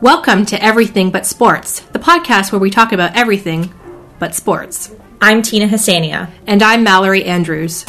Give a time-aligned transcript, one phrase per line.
[0.00, 3.74] Welcome to Everything But Sports, the podcast where we talk about everything
[4.20, 4.94] but sports.
[5.20, 6.30] I'm Tina Hassania.
[6.46, 7.84] And I'm Mallory Andrews.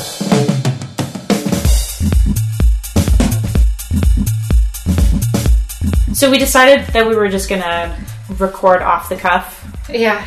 [6.13, 7.97] So we decided that we were just gonna
[8.37, 9.65] record off the cuff.
[9.89, 10.25] Yeah.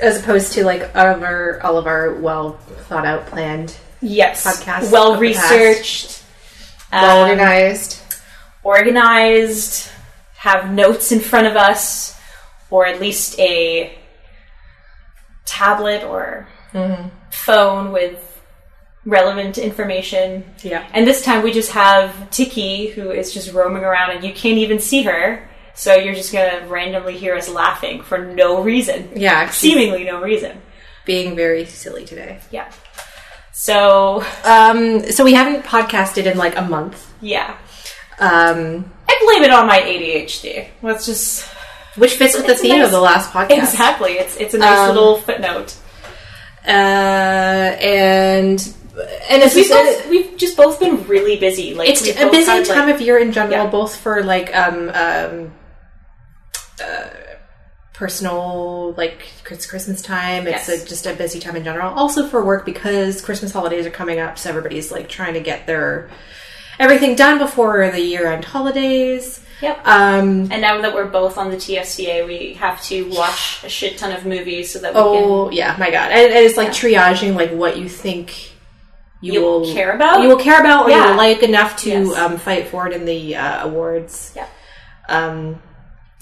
[0.00, 2.52] As opposed to like all of our, all of our well
[2.88, 5.50] thought out planned Yes, Podcasts well of the past.
[5.50, 6.22] researched,
[6.92, 7.97] well um, organized.
[8.68, 9.90] Organized,
[10.36, 12.18] have notes in front of us,
[12.70, 13.96] or at least a
[15.44, 17.08] tablet or Mm-hmm.
[17.30, 18.22] phone with
[19.06, 20.44] relevant information.
[20.62, 20.86] Yeah.
[20.92, 24.58] And this time we just have Tiki, who is just roaming around, and you can't
[24.58, 25.48] even see her.
[25.74, 30.60] So you're just gonna randomly hear us laughing for no reason, Yeah, seemingly no reason.
[31.06, 32.38] being very silly today.
[32.50, 32.70] Yeah.
[33.52, 36.98] So Um, so we haven't podcasted in like a month.
[37.22, 37.56] yeah,
[38.20, 40.68] Um, I blame it on my ADHD.
[40.82, 41.46] Let's just
[41.96, 43.58] which fits with the theme nice- of the last podcast.
[43.58, 44.12] exactly.
[44.12, 45.74] It's it's a nice Um, little footnote.
[46.66, 48.74] Uh, and
[49.30, 51.74] and as we We've, said, both, we've just both been really busy.
[51.74, 53.70] Like it's a busy had, like- time of year in general, Yeah.
[53.70, 55.52] both for like um um
[56.82, 57.08] uh,
[57.94, 59.18] personal like
[59.50, 60.46] it's Christmas time.
[60.46, 60.84] It's Yes.
[60.84, 61.92] a, just a busy time in general.
[61.94, 65.66] Also for work because Christmas holidays are coming up, so everybody's like trying to get
[65.66, 66.10] their
[66.78, 69.40] everything done before the year end holidays.
[69.60, 69.80] Yep.
[69.84, 73.98] Um, And now that we're both on the TFCA, we have to watch a shit
[73.98, 77.34] ton of movies so that we oh yeah, my god, and, and it's like triaging
[77.34, 78.52] like what you think.
[79.20, 80.22] You You'll will care about?
[80.22, 82.16] You will care about, or you will like enough to Yes.
[82.16, 84.32] um, fight for it in the uh, awards.
[84.36, 84.46] can.
[85.08, 85.60] um,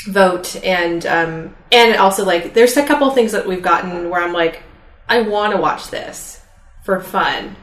[0.07, 4.33] vote and um, and also like there's a couple things that we've gotten where I'm
[4.33, 4.63] like
[5.09, 6.41] I want to watch this
[6.85, 7.57] for fun.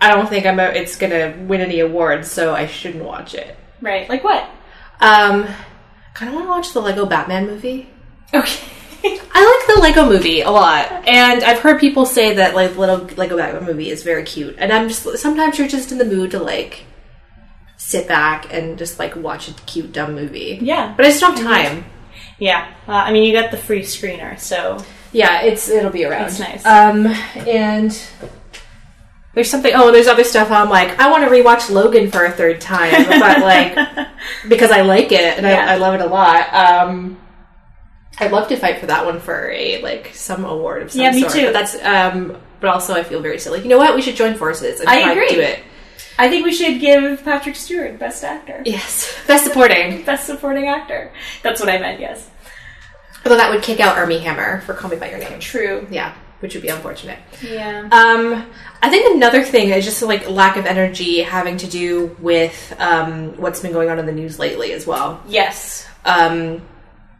[0.00, 3.56] I don't think I'm a, it's gonna win any awards, so I shouldn't watch it.
[3.80, 4.08] Right.
[4.08, 4.48] Like what?
[5.00, 5.46] Um,
[6.14, 7.88] kind of want to watch the Lego Batman movie.
[8.32, 8.64] Okay.
[9.32, 12.98] I like the Lego movie a lot, and I've heard people say that like little
[13.16, 16.32] Lego Batman movie is very cute, and I'm just sometimes you're just in the mood
[16.32, 16.84] to like
[17.78, 20.58] sit back and just like watch a cute dumb movie.
[20.60, 20.92] yeah.
[20.96, 21.84] But I just don't have time.
[22.38, 22.70] Yeah.
[22.86, 26.26] Uh, I mean, you got the free screener, so Yeah, it's it'll be around.
[26.28, 26.64] It's nice.
[26.66, 27.06] Um,
[27.46, 27.98] and
[29.34, 29.72] there's something.
[29.74, 30.50] Oh, there's other stuff.
[30.50, 34.08] I'm like, I want to rewatch Logan for a third time, but like
[34.48, 35.66] because I like it and Yeah.
[35.68, 36.52] I, I love it a lot.
[36.52, 37.18] Um,
[38.18, 41.10] I'd love to fight for that one for a like some award of some Yeah,
[41.12, 41.32] me sort.
[41.32, 41.44] too.
[41.46, 43.62] But that's um, but also I feel very silly.
[43.62, 43.94] You know what?
[43.94, 45.28] We should join forces and I try agree.
[45.28, 45.60] to do it.
[46.18, 50.02] I think we should give Patrick Stewart Best Actor, Yes, best supporting.
[50.04, 51.12] Best Supporting Actor.
[51.42, 51.98] That's what I meant.
[52.00, 52.28] Yes.
[53.24, 55.40] Although that would kick out Armie Hammer for Call Me by Your Name.
[55.40, 55.86] True.
[55.90, 57.18] Yeah, which would be unfortunate.
[57.42, 57.88] Yeah.
[57.92, 58.50] Um,
[58.82, 63.36] I think another thing is just like lack of energy having to do with um,
[63.36, 65.22] what's been going on in the news lately as well.
[65.28, 65.86] yes.
[66.04, 66.62] Um,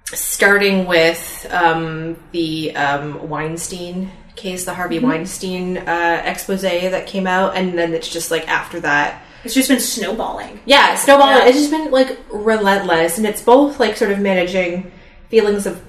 [0.07, 7.57] starting with um, the um, Weinstein case, the Harvey Weinstein uh, expose that came out,
[7.57, 9.23] and then it's just like after that.
[9.45, 10.61] It's just been snowballing.
[10.67, 11.37] Yeah, snowballing.
[11.37, 11.47] Yeah.
[11.47, 14.91] It's just been like relentless, and it's both like sort of managing
[15.29, 15.81] feelings of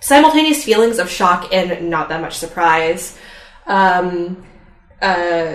[0.00, 3.16] simultaneous feelings of shock and not that much surprise.
[3.66, 4.44] Um,
[5.00, 5.54] uh,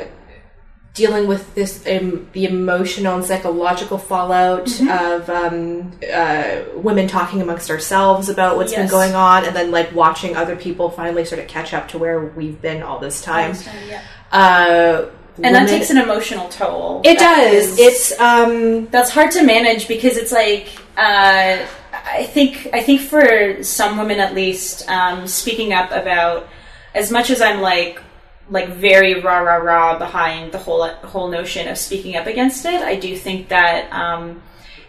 [0.94, 7.70] dealing with this um, the emotional and psychological fallout of um, uh, women talking amongst
[7.70, 11.48] ourselves about what's been going on, and then like watching other people finally sort of
[11.48, 13.54] catch up to where we've been all this time.
[13.90, 14.02] Yeah.
[14.32, 15.10] Uh,
[15.44, 17.02] And that takes an emotional toll.
[17.04, 17.78] it does.
[17.78, 21.58] is- It's um that's hard to manage because it's like uh,
[22.06, 26.48] I think I think for some women at least, um, speaking up about
[26.94, 28.02] as much as I'm like
[28.50, 32.82] like very rah rah rah behind the whole whole notion of speaking up against it,
[32.82, 34.42] I do think that um,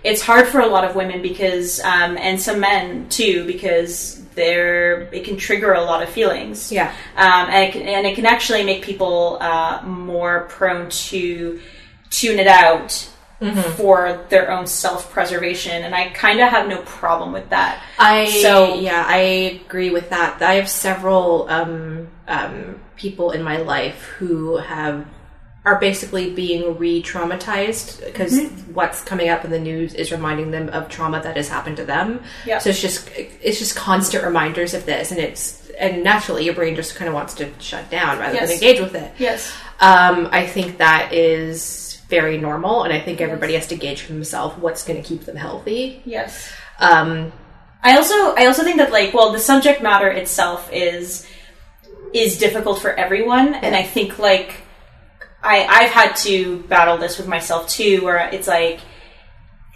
[0.04, 5.02] it's hard for a lot of women because um, and some men too because they're
[5.12, 6.94] it can trigger a lot of feelings yeah.
[7.16, 11.58] um, and, it can, and it can actually make people uh, more prone to
[12.10, 13.10] tune it out
[13.76, 18.74] for their own self-preservation and i kind of have no problem with that I So-
[18.76, 20.40] yeah, I agree with that.
[20.42, 25.06] I have several um, um, people in my life who have
[25.64, 28.74] are basically being re-traumatized because Mm-hmm.
[28.74, 31.84] what's coming up in the news is reminding them of trauma that has happened to
[31.84, 32.22] them.
[32.46, 32.58] Yeah.
[32.58, 36.76] So it's just it's just constant reminders of this, and it's and naturally your brain
[36.76, 38.48] just kind of wants to shut down rather Yes.
[38.48, 39.12] than engage with it.
[39.18, 44.02] yes Um, I think that is very normal, and I think everybody has to gauge
[44.02, 46.02] for themselves what's going to keep them healthy.
[46.04, 47.32] yes Um,
[47.82, 51.26] I also I also think that like well the subject matter itself is
[52.12, 54.62] is difficult for everyone and I think like
[55.42, 58.80] I I've had to battle this with myself too where it's like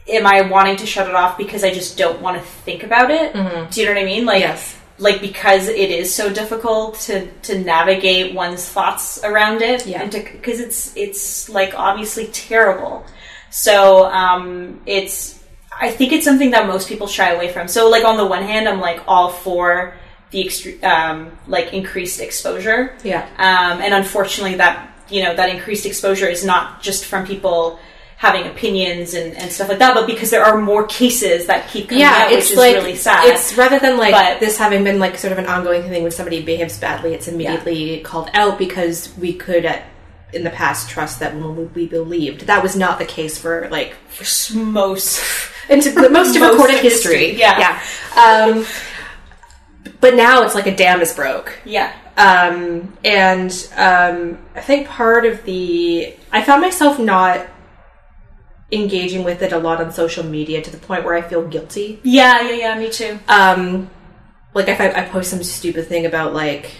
[0.08, 3.10] am I wanting to shut it off because I just don't want to think about
[3.12, 3.32] it?
[3.70, 4.24] Do you know what I mean?
[4.24, 4.76] Like, Yes.
[5.00, 10.02] Like because it is so difficult to to navigate one's thoughts around it, Yeah.
[10.02, 13.04] and to because it's it's like obviously terrible.
[13.50, 15.42] So um, it's
[15.80, 17.66] I think it's something that most people shy away from.
[17.68, 19.94] So like on the one hand, I'm like all for
[20.30, 22.94] the extre- um, like increased exposure.
[23.02, 23.22] Yeah.
[23.38, 27.78] Um, and unfortunately, that you know that increased exposure is not just from people
[28.20, 31.88] having opinions and, and stuff like that, but because there are more cases that keep
[31.88, 33.26] coming yeah, out, it's which is like really sad.
[33.32, 36.12] it's rather than like But- this having been like sort of an ongoing thing when
[36.12, 39.84] somebody behaves badly, it's immediately called out because we could at
[40.34, 43.96] in the past trust that when we believed that was not the case for like
[44.54, 45.20] most
[45.70, 47.30] into the most of Most recorded history.
[47.30, 47.80] history, yeah.
[48.14, 48.44] yeah.
[48.52, 48.66] Um,
[50.00, 51.58] but now it's like a dam is broke.
[51.64, 57.46] yeah Um, and um, I think part of the I found myself not
[58.72, 62.00] engaging with it a lot on social media to the point where I feel guilty.
[62.02, 63.90] yeah yeah yeah me too Um,
[64.54, 66.70] like if I, I post some stupid thing about like,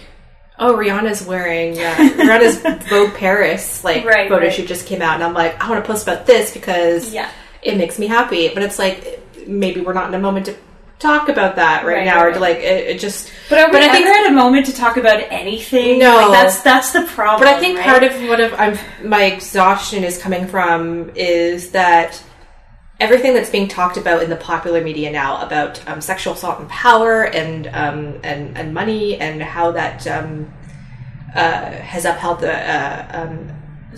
[0.59, 4.53] oh Rihanna's wearing uh, Rihanna's Vogue Paris like Right, photo right.
[4.53, 7.29] shoot just came out, and I'm like, I want to post about this because yeah
[7.61, 8.49] it makes me happy.
[8.53, 10.55] But it's like maybe we're not in a moment to
[11.01, 13.31] talk about that right, Right, now, right, or like it, it just.
[13.49, 16.15] but are we But I think, ever at a moment to talk about anything No.
[16.15, 17.87] Like, that's that's the problem But I think right?
[17.87, 18.77] part of what of I'm,
[19.07, 22.21] my exhaustion is coming from is that
[22.99, 26.69] everything that's being talked about in the popular media now about um, sexual assault and
[26.69, 30.53] power and um, and and money and how that um,
[31.35, 33.49] uh, has upheld the uh, um,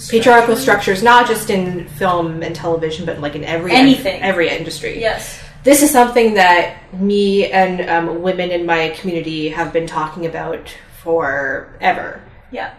[0.09, 4.21] patriarchal structures, not just in film and television, but like in every Anything.
[4.21, 4.99] every industry.
[5.01, 10.25] yes This is something that me and um, women in my community have been talking
[10.25, 12.21] about forever
[12.51, 12.74] yeah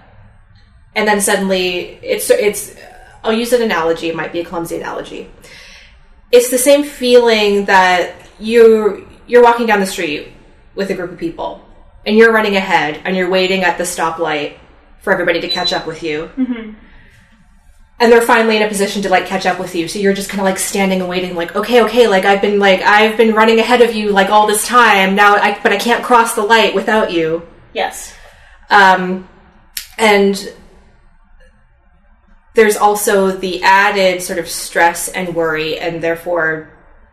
[0.95, 2.77] and then suddenly it's it's
[3.23, 4.09] I'll use an analogy.
[4.09, 5.31] It might be a clumsy analogy.
[6.31, 10.29] It's the same feeling that you you're walking down the street
[10.75, 11.67] with a group of people,
[12.05, 14.57] and you're running ahead, and you're waiting at the stoplight
[15.01, 16.31] for everybody to catch up with you.
[18.01, 20.29] And they're finally in a position to like catch up with you, so you're just
[20.29, 23.35] kind of like standing and waiting, like okay, okay, like I've been like I've been
[23.35, 26.43] running ahead of you like all this time now, I, but I can't cross the
[26.43, 27.47] light without you.
[27.73, 28.13] yes
[28.69, 29.29] Um,
[29.97, 30.53] and
[32.55, 36.71] there's also the added sort of stress and worry, and therefore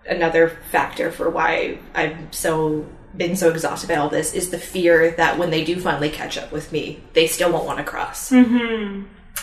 [0.08, 5.12] another factor for why I'm so been so exhausted by all this is the fear
[5.12, 8.32] that when they do finally catch up with me, they still won't want to cross.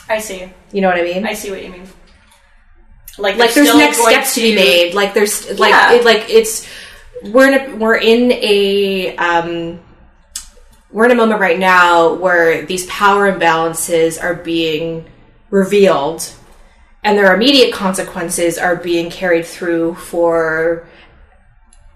[0.09, 1.27] I see You know what I mean?
[1.27, 1.89] I see what you mean
[3.19, 4.95] like like there's next steps to be made.
[4.95, 5.93] Like there's like Yeah.
[5.93, 6.67] it, like it's
[7.25, 9.81] we're in a we're in a um
[10.91, 15.07] we're in a moment right now where these power imbalances are being
[15.51, 16.31] revealed
[17.05, 20.87] and their immediate consequences are being carried through for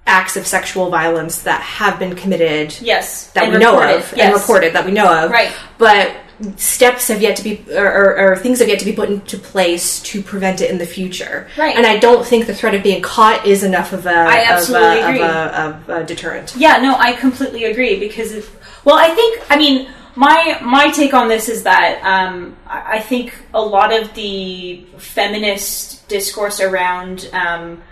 [0.07, 4.35] acts of sexual violence that have been committed yes that we know reported, of and
[4.35, 5.31] reported that we know of.
[5.31, 5.53] Right.
[5.79, 6.15] But
[6.57, 9.39] steps have yet to be, or, or, or things have yet to be put into
[9.39, 11.49] place to prevent it in the future.
[11.57, 11.77] Right.
[11.77, 14.51] And I don't think the threat of being caught is enough of a, I of
[14.51, 15.23] absolutely a, agree.
[15.23, 16.55] Of, a, of a deterrent.
[16.57, 21.15] Yeah, no, I completely agree because if well, I think I mean my my take
[21.15, 27.31] on this is that um, I I think a lot of the feminist discourse around
[27.33, 27.83] um,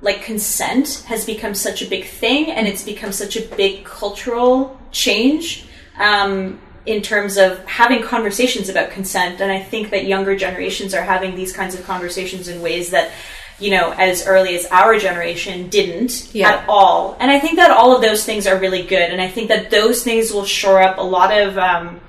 [0.00, 4.78] like consent has become such a big thing, and it's become such a big cultural
[4.92, 5.66] change.
[5.98, 11.02] Um, in terms of having conversations about consent, and I think that younger generations are
[11.02, 13.10] having these kinds of conversations in ways that,
[13.58, 16.48] you know, as early as our generation didn't Yeah.
[16.50, 17.16] at all.
[17.20, 19.70] And I think that all of those things are really good, and I think that
[19.70, 22.00] those things will shore up a lot of um,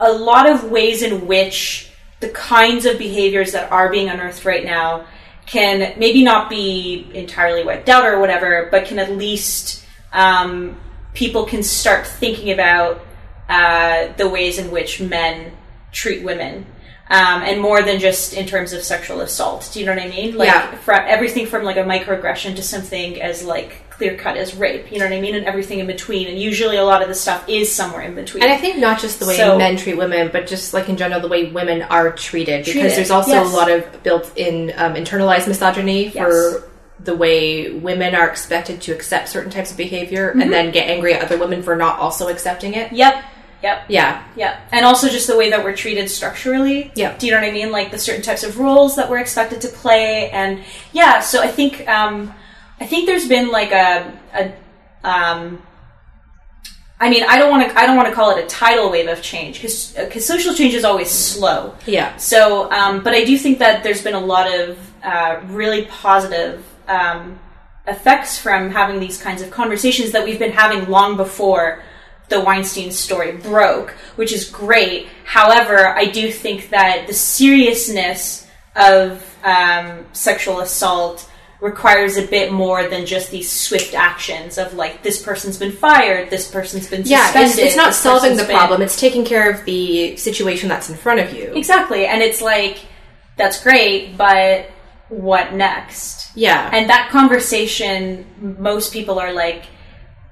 [0.00, 1.88] a lot of ways in which
[2.20, 5.04] the kinds of behaviors that are being unearthed right now
[5.46, 10.76] can maybe not be entirely wiped out or whatever, but can at least um,
[11.14, 13.04] people can start thinking about
[13.56, 15.52] uh, the ways in which men
[15.92, 16.66] treat women.
[17.10, 19.68] Um, and more than just in terms of sexual assault.
[19.72, 20.34] Do you know what I mean?
[20.34, 20.74] Like Yeah.
[20.76, 24.90] fr- everything from like a microaggression to something as like clear cut as rape.
[24.90, 25.34] You know what I mean?
[25.34, 26.26] And everything in between.
[26.28, 28.42] And usually a lot of the stuff is somewhere in between.
[28.42, 30.96] And I think not just the way So- men treat women, but just like in
[30.96, 32.60] general, the way women are treated.
[32.64, 33.52] Because Treated, there's also yes.
[33.52, 36.62] a lot of built-in um, internalized misogyny for
[37.00, 40.40] the way women are expected to accept certain types of behavior, Mm-hmm.
[40.42, 42.90] and then get angry at other women for not also accepting it.
[42.92, 43.22] Yep.
[43.62, 43.84] Yep.
[43.88, 44.60] Yeah, Yeah.
[44.72, 46.90] And also just the way that we're treated structurally.
[46.94, 47.16] Yeah.
[47.16, 47.70] Do you know what I mean?
[47.70, 50.30] Like the certain types of roles that we're expected to play.
[50.30, 52.34] And yeah, so I think, um,
[52.80, 55.62] I think there's been like a, a, um,
[57.02, 57.76] I mean, I don't want to.
[57.76, 60.72] I don't want to call it a tidal wave of change because because social change
[60.72, 61.74] is always slow.
[61.84, 62.16] yeah.
[62.16, 66.64] So, um, but I do think that there's been a lot of uh, really positive
[66.86, 67.40] um,
[67.88, 71.82] effects from having these kinds of conversations that we've been having long before
[72.32, 75.06] the Weinstein story broke, which is great.
[75.24, 78.46] However, I do think that the seriousness
[78.76, 81.28] of um, sexual assault
[81.60, 86.28] requires a bit more than just these swift actions of like this person's been fired,
[86.30, 87.50] this person's been Yeah, suspended.
[87.50, 88.82] it's, it's not solving the been- problem.
[88.82, 91.52] It's taking care of the situation that's in front of you.
[91.54, 92.78] Exactly, and it's like
[93.36, 94.66] that's great, but
[95.08, 96.34] what next?
[96.36, 96.68] Yeah.
[96.72, 99.66] And that conversation, most people are like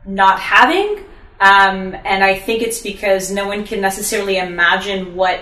[0.07, 1.05] not having.
[1.41, 5.41] Um, and I think it's because no one can necessarily imagine what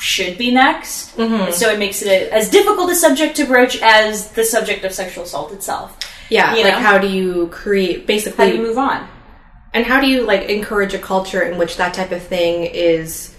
[0.00, 1.14] should be next.
[1.16, 1.52] Mm-hmm.
[1.52, 4.92] So it makes it a, as difficult a subject to broach as the subject of
[4.92, 5.98] sexual assault itself.
[6.30, 6.80] yeah, you like know?
[6.80, 8.44] how do you create basically?
[8.46, 9.08] How do you move on?
[9.74, 13.34] and how do you like encourage a culture in which that type of thing is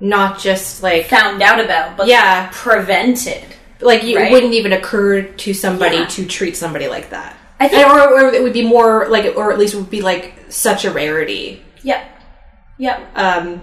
[0.00, 2.48] not just like Found out about, but Yeah.
[2.52, 3.44] prevented.
[3.80, 4.26] like you, Right?
[4.28, 6.06] it wouldn't even occur to somebody Yeah.
[6.06, 7.36] to treat somebody like that.
[7.60, 10.34] I think- or, or it would be more like, or at least would be like
[10.48, 11.62] such a rarity.
[11.82, 12.04] Yep.
[12.78, 13.10] Yep.
[13.16, 13.62] Um,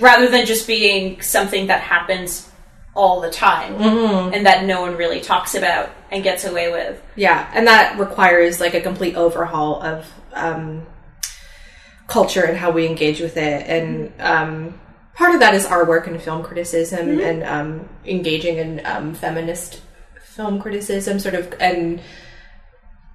[0.00, 2.50] rather than just being something that happens
[2.96, 4.34] all the time Mm-hmm.
[4.34, 7.02] and that no one really talks about and gets away with.
[7.16, 10.86] yeah, and that requires like a complete overhaul of um,
[12.06, 13.66] culture and how we engage with it.
[13.66, 14.80] And um,
[15.14, 19.80] part of that is our work in film criticism and um, engaging in um, feminist
[20.22, 22.00] film criticism, sort of, and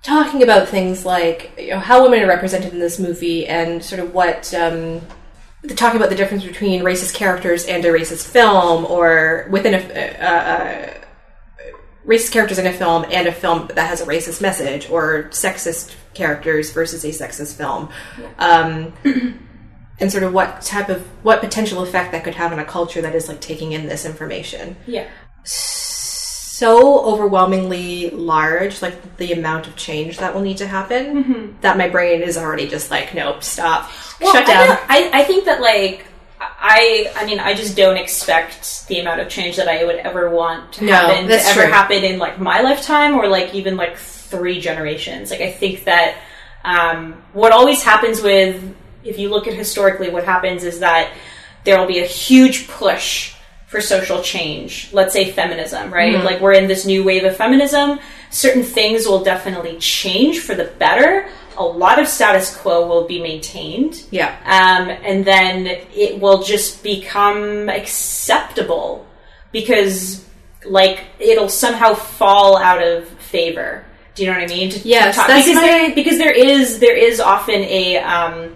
[0.01, 4.01] talking about things like you know, how women are represented in this movie and sort
[4.01, 4.53] of what.
[4.53, 5.01] Um,
[5.75, 10.25] talking about the difference between racist characters and a racist film, or within a, uh,
[10.25, 10.93] uh,
[12.07, 15.95] racist characters in a film and a film that has a racist message, or sexist
[16.13, 17.89] characters versus a sexist film,
[18.37, 18.93] um,
[19.99, 23.01] and sort of what type of what potential effect that could have on a culture
[23.01, 24.77] that is like taking in this information.
[24.87, 25.07] Yeah.
[25.43, 25.88] So
[26.67, 32.21] overwhelmingly large, like the amount of change that will need to happen, that my brain
[32.21, 33.89] is already just like, nope, stop,
[34.19, 34.67] Well, shut down.
[34.67, 36.05] don't- I, I think that like
[36.41, 40.29] I I mean I just don't expect the amount of change that I would ever
[40.29, 41.71] want to No, happen to ever true.
[41.71, 45.31] happen in like my lifetime or like even like three generations.
[45.31, 46.17] Like I think that
[46.65, 51.11] um, what always happens with if you look at historically what happens is that
[51.63, 53.33] there will be a huge push
[53.69, 54.89] for social change.
[54.91, 56.15] Let's say feminism, right?
[56.15, 56.25] Mm-hmm.
[56.25, 57.99] Like we're in this new wave of feminism.
[58.31, 61.29] Certain things will definitely change for the better.
[61.55, 64.03] A lot of status quo will be maintained.
[64.09, 64.35] Yeah.
[64.45, 69.05] Um, and then it will just become acceptable
[69.51, 70.25] because,
[70.65, 73.85] like, it'll somehow fall out of favor.
[74.15, 74.71] Do you know what I mean?
[74.71, 78.55] To- to Yes, that's because there, because there is there is often a um,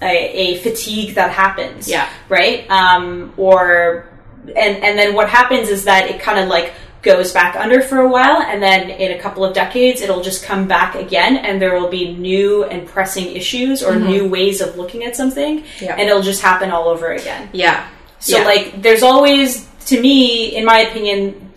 [0.00, 1.88] a, a fatigue that happens.
[1.88, 2.08] Yeah.
[2.30, 2.68] Right.
[2.70, 4.08] Um, or
[4.48, 6.72] and and then what happens is that it kind of like
[7.02, 10.42] goes back under for a while and then in a couple of decades it'll just
[10.44, 14.76] come back again and there will be new and pressing issues or new ways of
[14.76, 15.84] looking at something Mm-hmm.
[15.84, 15.92] Yeah.
[15.96, 17.86] and it'll just happen all over again Yeah.
[18.18, 18.44] so Yeah.
[18.44, 21.52] like there's always to me in my opinion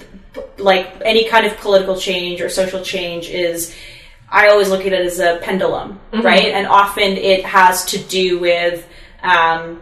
[0.60, 3.76] like any kind of political change or social change is
[4.32, 6.24] I always look at it as a pendulum, Mm-hmm.
[6.24, 6.50] right?
[6.54, 8.86] And often it has to do with
[9.24, 9.82] um,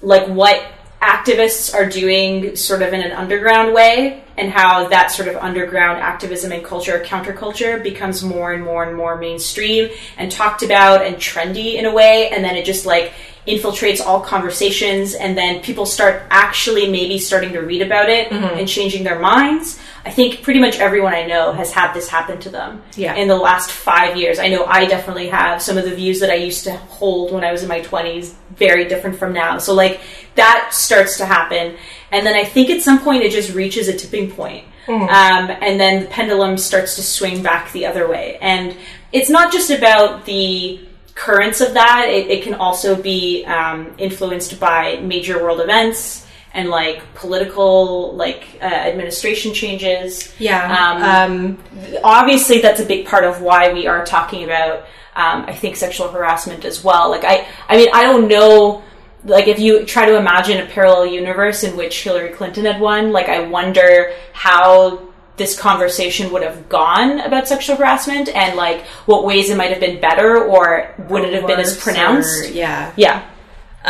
[0.00, 0.64] like what
[1.00, 5.98] activists are doing sort of in an underground way and how that sort of underground
[5.98, 11.16] activism and culture counterculture becomes more and more and more mainstream and talked about and
[11.16, 12.28] trendy in a way.
[12.30, 13.12] And then it just like
[13.46, 18.68] infiltrates all conversations and then people start actually maybe starting to read about it and
[18.68, 19.78] changing their minds.
[20.04, 23.14] I think pretty much everyone i know has had this happen to them Yeah.
[23.14, 24.38] in the last five years.
[24.38, 25.60] I know i definitely have.
[25.62, 28.34] Some of the views that i used to hold when i was in my 20s
[28.56, 29.58] very different from now.
[29.58, 30.00] So like
[30.34, 31.76] that starts to happen.
[32.12, 34.64] And then i think at some point it just reaches a tipping point.
[34.88, 38.38] Um, and then the pendulum starts to swing back the other way.
[38.40, 38.76] And
[39.12, 40.80] it's not just about the
[41.20, 46.70] currents of that it, it can also be um, influenced by major world events and
[46.70, 50.64] like political like uh, administration changes Yeah.
[50.80, 55.54] Um, Um, obviously that's a big part of why we are talking about um, i
[55.54, 58.82] think sexual harassment as well like i i mean i don't know
[59.24, 63.12] like if you try to imagine a parallel universe in which hillary clinton had won
[63.12, 65.09] like i wonder how
[65.42, 68.80] this conversation would have gone about sexual harassment and like
[69.10, 70.64] what ways it might have been better or
[71.10, 72.92] would it have been as pronounced or- yeah.
[73.04, 73.18] yeah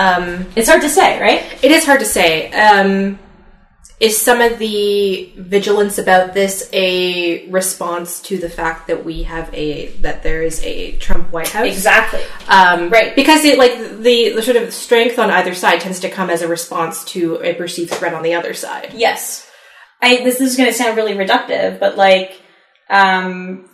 [0.04, 0.24] Um,
[0.56, 2.30] it's hard to say right It is hard to say.
[2.66, 3.18] Um,
[4.08, 9.46] is some of the vigilance about this a response to the fact that we have
[9.52, 11.66] a that there is a Trump White House?
[11.66, 13.10] exactly Um, Right.
[13.14, 13.74] Because it, like
[14.08, 17.20] the, the sort of strength on either side tends to come as a response to
[17.42, 18.88] a perceived threat on the other side.
[19.06, 19.46] yes
[20.02, 22.40] I this, this is going to sound really reductive, but like,
[22.88, 23.68] um,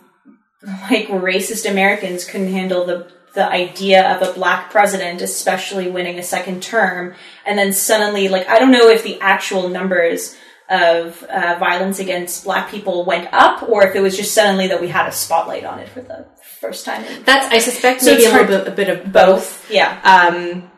[0.89, 6.23] like racist Americans couldn't handle the the idea of a black president, especially winning a
[6.23, 7.13] second term,
[7.45, 10.35] and then suddenly, like, I don't know if the actual numbers
[10.69, 14.81] of uh, violence against black people went up, or if it was just suddenly that
[14.81, 16.25] we had a spotlight on it for the
[16.59, 17.05] first time.
[17.25, 20.01] That's I suspect So maybe a little bit, a bit of both, yeah.
[20.03, 20.71] Um,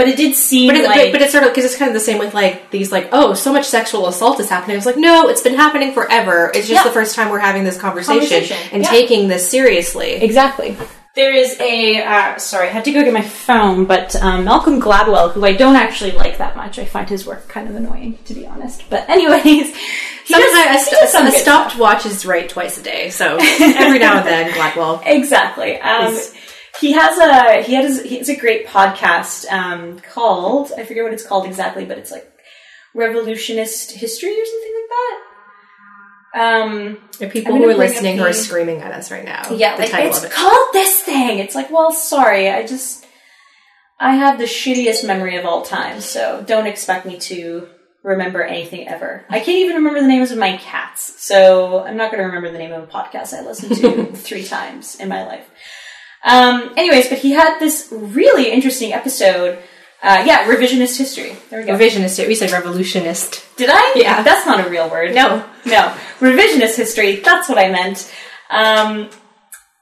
[0.00, 1.90] But it did seem but, it, like but, but it's sort of because it's kind
[1.90, 4.78] of the same with like these like oh so much sexual assault is happening.
[4.78, 6.50] It's like no, it's been happening forever.
[6.54, 6.84] It's just Yeah.
[6.84, 8.88] the first time we're having this conversation, Conversation, and yeah.
[8.90, 10.12] taking this seriously.
[10.12, 10.74] Exactly.
[11.16, 14.80] There is a uh, sorry, I had to go get my phone, but um, Malcolm
[14.80, 18.16] Gladwell, who I don't actually like that much, I find his work kind of annoying,
[18.26, 18.88] to be honest.
[18.88, 19.42] But anyways,
[20.24, 21.80] he Sometimes does- a, he st- does some a stopped stuff.
[21.80, 23.10] watch is right twice a day.
[23.10, 25.02] So every now and then, Gladwell.
[25.04, 25.78] Exactly.
[25.80, 26.32] Um, Is-
[26.80, 31.12] he has a he has he has a great podcast um, called I forget what
[31.12, 32.30] it's called exactly, but it's like
[32.94, 35.26] Revolutionist History or something like that.
[36.32, 39.50] Um, are people who are listening who are screaming at us right now.
[39.50, 40.30] Yeah, the like title it's it.
[40.30, 41.38] called this thing.
[41.38, 43.04] It's like, well, sorry, I just
[43.98, 47.68] I have the shittiest memory of all time, so don't expect me to
[48.02, 49.26] remember anything ever.
[49.28, 52.50] I can't even remember the names of my cats, so I'm not going to remember
[52.50, 55.50] the name of a podcast I listened to three times in my life.
[56.24, 59.58] Um, anyways, but he had this really interesting episode.
[60.02, 61.36] Uh, yeah, revisionist history.
[61.50, 61.76] There we go.
[61.76, 62.26] Revisionist.
[62.26, 63.44] We said revolutionist.
[63.56, 63.94] Did I?
[63.96, 64.22] Yeah.
[64.22, 65.14] That's not a real word.
[65.14, 65.44] No.
[65.66, 65.94] No.
[66.20, 68.12] Revisionist history, that's what I meant.
[68.48, 69.10] Um,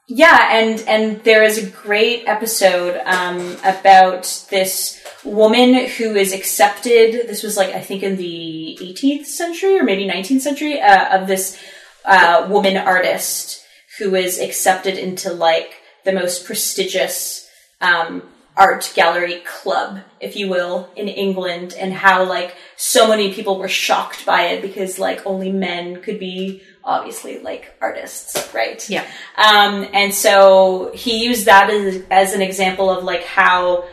[0.09, 7.29] yeah, and, and there is a great episode um, about this woman who is accepted.
[7.29, 11.29] This was like, I think in the 18th century or maybe 19th century, uh, of
[11.29, 11.61] this
[12.07, 13.63] uh, woman artist
[13.99, 15.75] who is accepted into like
[16.09, 17.47] the most prestigious
[17.83, 18.23] um,
[18.57, 23.69] art gallery club, if you will, in England, and how like so many people were
[23.69, 28.89] shocked by it because like only men could be obviously like artists, right?
[28.89, 29.05] Yeah.
[29.37, 33.85] Um, and so he used that as, as an example of like how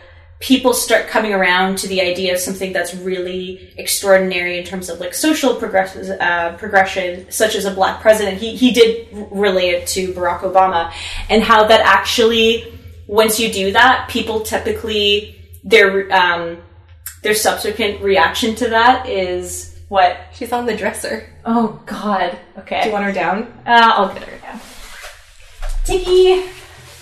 [0.45, 4.99] people start coming around to the idea of something that's really extraordinary in terms of
[4.99, 8.37] like social progress, uh, progression, such as a black president.
[8.37, 10.93] He, he did relate it to Barack Obama
[11.31, 16.61] and how that actually, once you do that, people typically, their, um,
[17.23, 20.15] their subsequent reaction to that is what?
[20.31, 21.27] She's on the dresser.
[21.43, 22.37] Oh God.
[22.59, 22.81] Okay.
[22.83, 23.51] Do you want her down?
[23.65, 24.59] Uh, I'll get her down.
[25.85, 26.45] Dicky!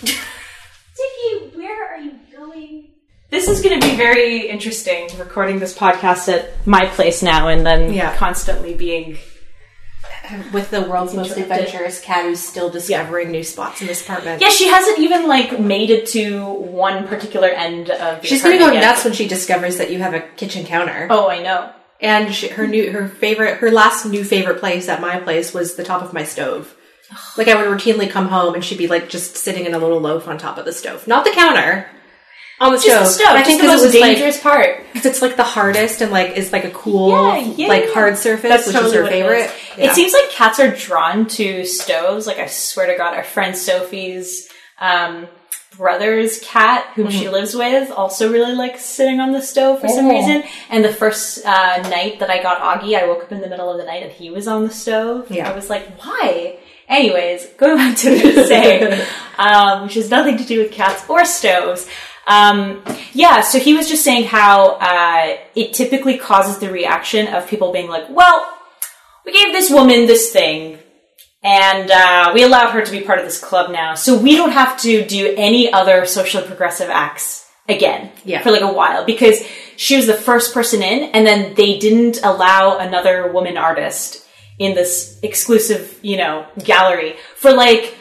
[0.00, 2.88] Dicky, where are you going?
[3.34, 7.66] This is going to be very interesting, recording this podcast at my place now and
[7.66, 8.14] then Yeah.
[8.14, 9.18] constantly being.
[10.52, 14.40] With the world's most adventurous cat who's still discovering new spots in this apartment.
[14.40, 18.56] Yeah, she hasn't even like made it to one particular end of the She's gonna
[18.56, 18.80] go yet.
[18.80, 21.08] nuts when she discovers that you have a kitchen counter.
[21.10, 21.70] Oh, I know.
[22.00, 25.74] And she, her new, her favorite, her last new favorite place at my place was
[25.74, 26.72] the top of my stove.
[27.36, 30.00] Like I would routinely come home and she'd be like just sitting in a little
[30.00, 31.88] loaf on top of the stove, not the counter,
[32.64, 33.02] on the Just stove.
[33.04, 33.36] the stove.
[33.36, 34.84] I think the most it was like dangerous part.
[34.92, 38.16] because it's like the hardest and like is like a cool, Yeah, yeah, like hard
[38.18, 39.40] surface, That's which totally is her it favorite.
[39.44, 39.78] is.
[39.78, 39.84] Yeah.
[39.90, 42.26] It seems like cats are drawn to stoves.
[42.26, 44.48] Like I swear to God, our friend Sophie's
[44.80, 45.28] um,
[45.76, 47.32] brother's cat, whom she Mm-hmm.
[47.32, 50.10] lives with, also really likes sitting on the stove for some Oh.
[50.10, 50.44] reason.
[50.70, 53.70] And the first uh, night that I got Augie, I woke up in the middle
[53.70, 55.30] of the night and he was on the stove.
[55.30, 55.50] Yeah.
[55.50, 56.58] I was like, why?
[56.88, 59.06] Anyways, going back to what I was saying,
[59.38, 61.88] um, which has nothing to do with cats or stoves.
[62.26, 62.82] Um,
[63.12, 67.72] yeah, so he was just saying how uh, it typically causes the reaction of people
[67.72, 68.50] being like, well,
[69.24, 70.78] we gave this woman this thing
[71.42, 74.52] and uh, we allowed her to be part of this club now so we don't
[74.52, 78.42] have to do any other socially progressive acts again Yeah.
[78.42, 79.42] for like a while because
[79.76, 84.26] she was the first person in and then they didn't allow another woman artist
[84.58, 87.94] in this exclusive you know gallery for like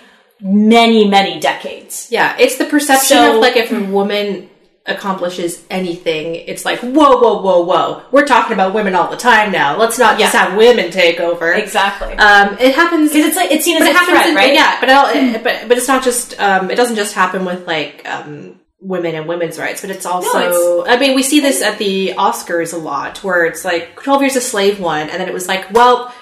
[0.43, 4.49] many many decades Yeah, it's the perception So- of like if a woman
[4.85, 8.01] accomplishes anything, it's like whoa, whoa, whoa, whoa.
[8.11, 9.77] We're talking about women all the time now.
[9.77, 11.53] Let's not just have women take over.
[11.53, 13.11] exactly Um, it happens.
[13.13, 14.53] because it's like it's seen as a it happens threat in, right.
[14.53, 16.37] Yeah, but it'll, but but it's not just.
[16.39, 20.83] Um, it doesn't just happen with like um, women and women's rights, but it's also.
[20.85, 24.35] I mean, we see this at the Oscars a lot, where it's like Twelve Years
[24.35, 26.13] a Slave won, and then it was like, well,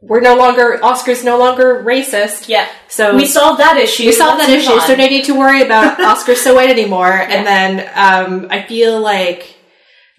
[0.00, 2.48] we're no longer Oscars, no longer racist.
[2.48, 4.80] yeah So we solved that issue we solved Let's that issue, on.
[4.86, 7.10] so no need to worry about Oscars so white anymore.
[7.12, 9.56] And then um, I feel like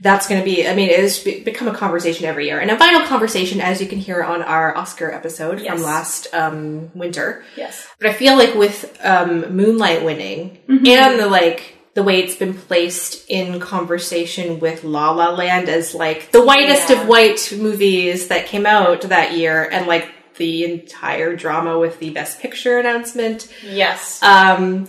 [0.02, 0.68] that's going to be.
[0.68, 3.88] I mean, it's be- become a conversation every year, and a vital conversation, as you
[3.88, 5.72] can hear on our Oscar episode Yes.
[5.74, 7.44] from last um, winter.
[7.56, 10.86] yes But I feel like with um, Moonlight winning Mm-hmm.
[10.86, 15.96] and the like the way it's been placed in conversation with La La Land as
[15.96, 17.02] like the whitest Yeah.
[17.02, 22.10] of white movies that came out that year, and like the entire drama with the
[22.10, 23.48] Best Picture announcement.
[23.64, 24.22] Yes.
[24.22, 24.88] Um,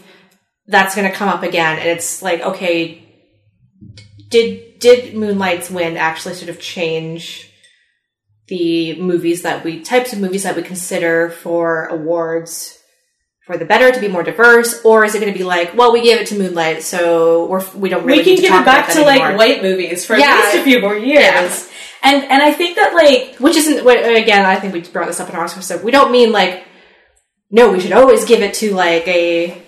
[0.66, 3.04] that's going to come up again, and it's like, okay,
[4.28, 7.50] did did Moonlight's win actually sort of change
[8.48, 12.78] the movies that we types of movies that we consider for awards?
[13.46, 15.92] For the better to be more diverse, or is it going to be like, well,
[15.92, 18.92] we gave it to Moonlight, so we're we don't really we can give it back
[18.94, 20.26] to like white movies for Yeah.
[20.26, 21.22] at least a few more years.
[21.22, 21.62] Yeah.
[22.02, 24.44] And and I think that like Which isn't what again.
[24.44, 25.84] I think we brought this up in our Oscar stuff.
[25.84, 26.64] We don't mean like,
[27.50, 29.62] no, we should always give it to like a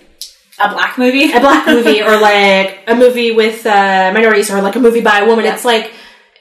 [0.60, 4.74] a black movie, a black movie or like a movie with uh, minorities or like
[4.74, 5.44] a movie by a woman.
[5.44, 5.54] Yeah.
[5.54, 5.92] It's like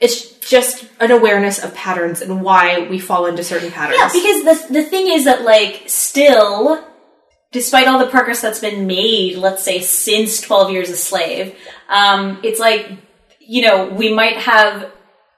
[0.01, 3.99] it's just an awareness of patterns and why we fall into certain patterns.
[3.99, 6.83] Yeah, because the the thing is that like still,
[7.57, 11.55] despite all the progress that's been made, let's say since Twelve Years a Slave,
[11.89, 12.91] um, it's like
[13.39, 14.91] you know we might have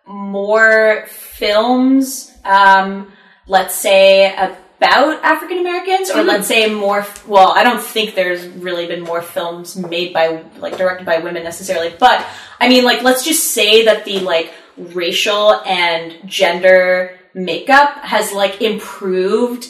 [0.05, 3.09] more films, um,
[3.47, 7.07] let's say about African Americans, or let's say more.
[7.25, 11.43] Well, I don't think there's really been more films made by like directed by women
[11.43, 12.25] necessarily, but
[12.59, 18.61] I mean, like let's just say that the like racial and gender makeup has like
[18.61, 19.69] improved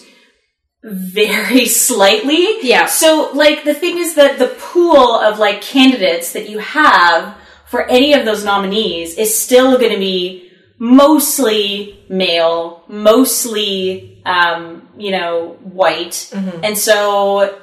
[0.83, 2.61] very slightly.
[2.61, 2.85] Yeah.
[2.85, 7.87] So like the thing is that the pool of like candidates that you have for
[7.87, 15.57] any of those nominees is still going to be mostly male, mostly um, you know
[15.61, 16.29] white,
[16.63, 17.59] and so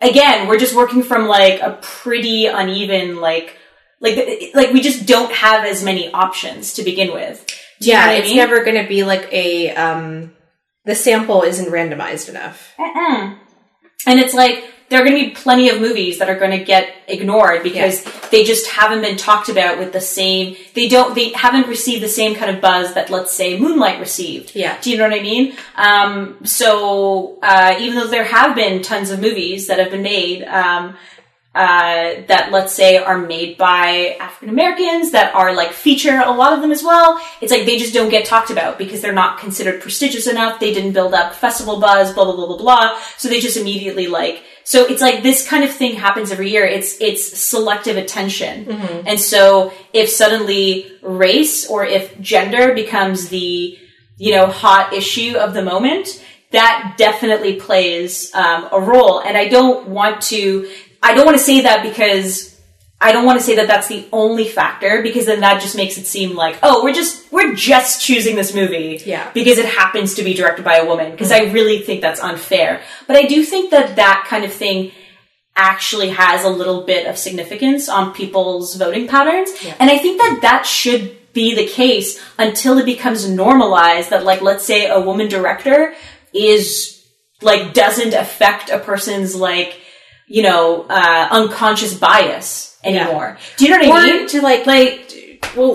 [0.00, 3.56] again we're just working from like a pretty uneven like
[4.00, 7.44] like like we just don't have as many options to begin with.
[7.80, 8.36] Do you know yeah, it's mean?
[8.36, 10.32] never going to be like a um,
[10.84, 12.74] the sample isn't randomized enough.
[14.06, 16.62] And it's like there are going to be plenty of movies that are going to
[16.62, 20.54] get ignored because they just haven't been talked about with the same.
[20.74, 21.14] They don't.
[21.14, 24.54] They haven't received the same kind of buzz that let's say Moonlight received.
[24.54, 24.78] Yeah.
[24.82, 25.56] Do you know what I mean?
[25.76, 30.44] Um, so uh, even though there have been tons of movies that have been made.
[30.44, 30.96] Um,
[31.54, 36.54] uh, that let's say are made by African Americans that are like feature a lot
[36.54, 37.20] of them as well.
[37.42, 40.60] It's like they just don't get talked about because they're not considered prestigious enough.
[40.60, 42.98] They didn't build up festival buzz, blah blah blah blah blah.
[43.18, 44.42] So they just immediately like.
[44.64, 46.64] So it's like this kind of thing happens every year.
[46.64, 48.70] It's it's selective attention,
[49.06, 53.78] and so if suddenly race or if gender becomes the
[54.16, 59.20] you know hot issue of the moment, that definitely plays um, a role.
[59.20, 60.70] And I don't want to.
[61.02, 62.52] I don't want to say that because
[63.00, 65.98] I don't want to say that that's the only factor because then that just makes
[65.98, 69.30] it seem like oh we're just we're just choosing this movie Yeah.
[69.32, 71.54] because it happens to be directed by a woman because I mm-hmm.
[71.54, 72.82] really think that's unfair.
[73.06, 74.92] But I do think that that kind of thing
[75.56, 79.50] actually has a little bit of significance on people's voting patterns.
[79.78, 84.42] And I think that that should be the case until it becomes normalized that like
[84.42, 85.94] let's say a woman director
[86.32, 87.04] is
[87.40, 89.80] like doesn't affect a person's like
[90.36, 93.36] you know uh unconscious bias anymore.
[93.56, 94.28] Do you know what I Or mean?
[94.28, 94.94] to like Like
[95.56, 95.74] well,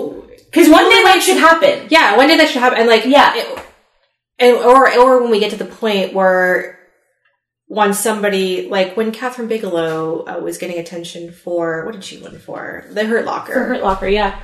[0.52, 1.86] cuz one day that should happen.
[1.90, 2.78] yeah, one day that should happen?
[2.80, 3.34] And like Yeah.
[3.36, 3.58] it-
[4.40, 6.78] and or or when we get to the point where
[7.68, 12.38] once somebody like when Kathryn Bigelow uh, was getting attention for what did she win
[12.38, 13.52] for the Hurt Locker?
[13.52, 14.40] For Hurt Locker, yeah.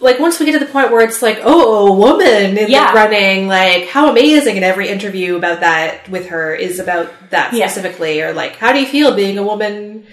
[0.00, 2.88] Like once we get to the point where it's like, oh, a woman in Yeah.
[2.92, 4.56] the running, like how amazing!
[4.56, 7.66] And every interview about that with her is about that Yeah.
[7.66, 10.06] specifically, or like, how do you feel being a woman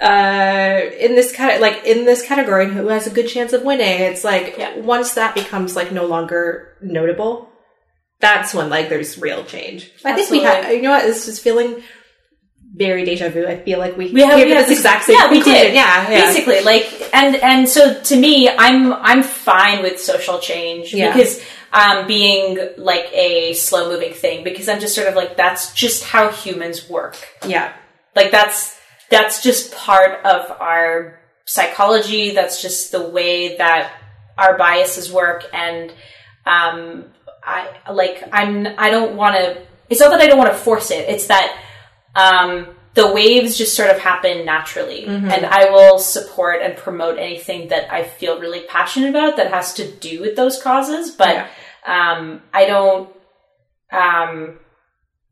[0.00, 3.62] uh, in this cat like in this category and who has a good chance of
[3.62, 4.00] winning?
[4.00, 4.76] It's like Yeah.
[4.78, 7.48] once that becomes like no longer notable,
[8.20, 9.90] that's when like there's real change.
[10.04, 10.72] I think we have.
[10.72, 11.04] You know what?
[11.04, 11.82] This is feeling
[12.78, 13.44] very deja vu.
[13.46, 16.08] I feel like we we have, we have this exact same yeah we did Yeah,
[16.10, 16.20] yeah.
[16.20, 21.12] basically like and and so to me i'm i'm fine with social change Yeah.
[21.12, 25.74] because um being like a slow moving thing because i'm just sort of like that's
[25.74, 27.72] just how humans work yeah.
[28.14, 28.78] like that's
[29.10, 33.92] that's just part of our psychology that's just the way that
[34.36, 35.90] our biases work and
[36.46, 37.04] um
[37.42, 39.60] i like i'm i don't want to
[39.90, 41.58] it's not that i don't want to force it it's that
[42.18, 47.68] um the waves just sort of happen naturally and i will support and promote anything
[47.68, 51.48] that i feel really passionate about that has to do with those causes but Yeah.
[52.16, 53.08] um i don't
[53.92, 54.58] um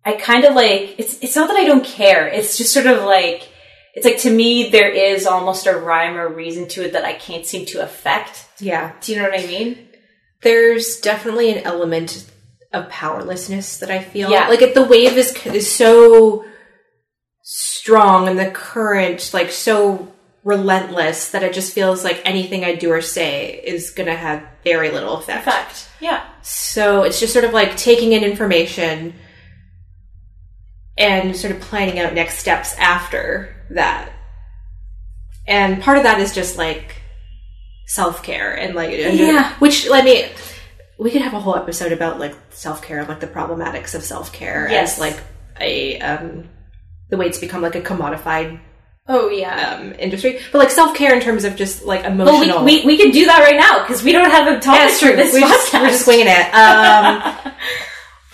[0.09, 2.29] I kind of like it's it's not that I don't care.
[2.29, 3.49] It's just sort of like
[3.95, 7.15] it's like to me there is almost a rhyme or reason to it that I
[7.15, 8.47] can't seem to affect.
[8.61, 8.93] Yeah.
[9.01, 9.71] Do you know what I mean?
[10.43, 12.31] there's definitely an element
[12.73, 14.31] of powerlessness that I feel.
[14.31, 14.47] Yeah.
[14.49, 16.45] Like if the wave is is so
[17.87, 22.91] strong and the current like so relentless that it just feels like anything I do
[22.91, 25.45] or say is going to have very little effect.
[25.45, 25.89] Fact.
[26.01, 26.25] Yeah.
[26.43, 29.15] So it's just sort of like taking in information
[30.99, 34.11] and sort of planning out next steps after that.
[35.47, 36.97] And part of that is just like
[37.87, 39.53] self care and like, and- Yeah.
[39.61, 40.27] which let me,
[40.99, 44.03] we could have a whole episode about like self care and like the problematics of
[44.03, 44.95] self care Yes.
[44.95, 45.21] as like
[45.61, 46.49] a, um,
[47.09, 48.59] the way it's become like a commodified
[49.09, 49.77] Oh yeah.
[49.79, 52.65] um, industry, but like self care in terms of just like Well, emotional.
[52.65, 54.89] we, we, we can do that right now because we don't have a topic Yeah,
[54.89, 55.17] it's for true.
[55.17, 55.49] this we podcast.
[55.49, 56.55] just, we're just winging it.
[56.55, 57.53] Um,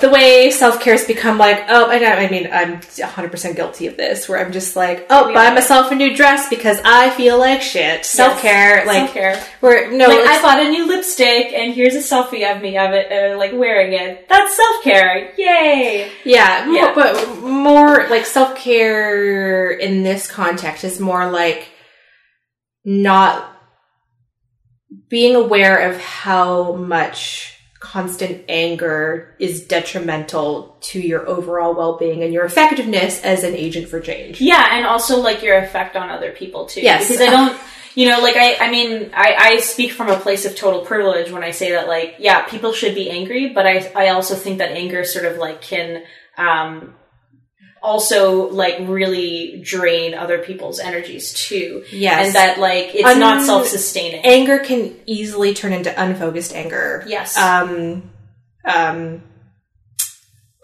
[0.02, 3.96] the way self care has become like, oh, I, I mean, I'm 100% guilty of
[3.96, 7.38] this, where I'm just like, oh, We buy myself a new dress because I feel
[7.38, 8.04] like shit.
[8.04, 9.42] Self care, like, self-care.
[9.60, 12.90] where, no, like I bought a new lipstick and here's a selfie of me of
[12.92, 14.28] it, uh, like wearing it.
[14.28, 15.32] That's self care.
[15.38, 16.10] Yay!
[16.24, 16.94] yeah, more, Yeah.
[16.94, 21.68] but more like self care in this context is more like
[22.84, 23.56] not
[25.08, 32.44] being aware of how much constant anger is detrimental to your overall well-being and your
[32.44, 34.40] effectiveness as an agent for change.
[34.40, 36.80] Yeah, and also like your effect on other people too.
[36.80, 37.08] Yes.
[37.08, 37.60] because I don't.
[37.94, 41.30] You know, like I, I mean, I, I speak from a place of total privilege
[41.30, 44.58] when I say that, like, yeah, people should be angry, but I, I also think
[44.58, 46.02] that anger sort of like can,
[46.38, 46.94] um,
[47.82, 51.84] also like really drain other people's energies too.
[51.90, 52.26] Yes.
[52.26, 54.24] And that like it's Un- not self-sustaining.
[54.24, 57.04] anger can easily turn into unfocused anger.
[57.06, 57.36] Yes.
[57.36, 58.10] Um,
[58.64, 59.22] um,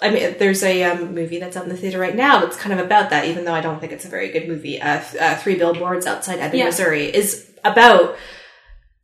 [0.00, 2.78] I mean, there's a um, movie that's out in the theater right now that's kind
[2.78, 4.80] of about that, even though I don't think it's a very good movie.
[4.80, 6.66] Uh, uh, Three Billboards Outside Ebbing, Yeah.
[6.66, 8.16] Missouri is about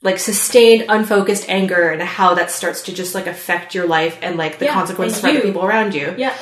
[0.02, 4.36] like sustained, unfocused anger and how that starts to just like affect your life and
[4.36, 6.14] like the Yeah, consequences for other people around you.
[6.16, 6.36] yeah.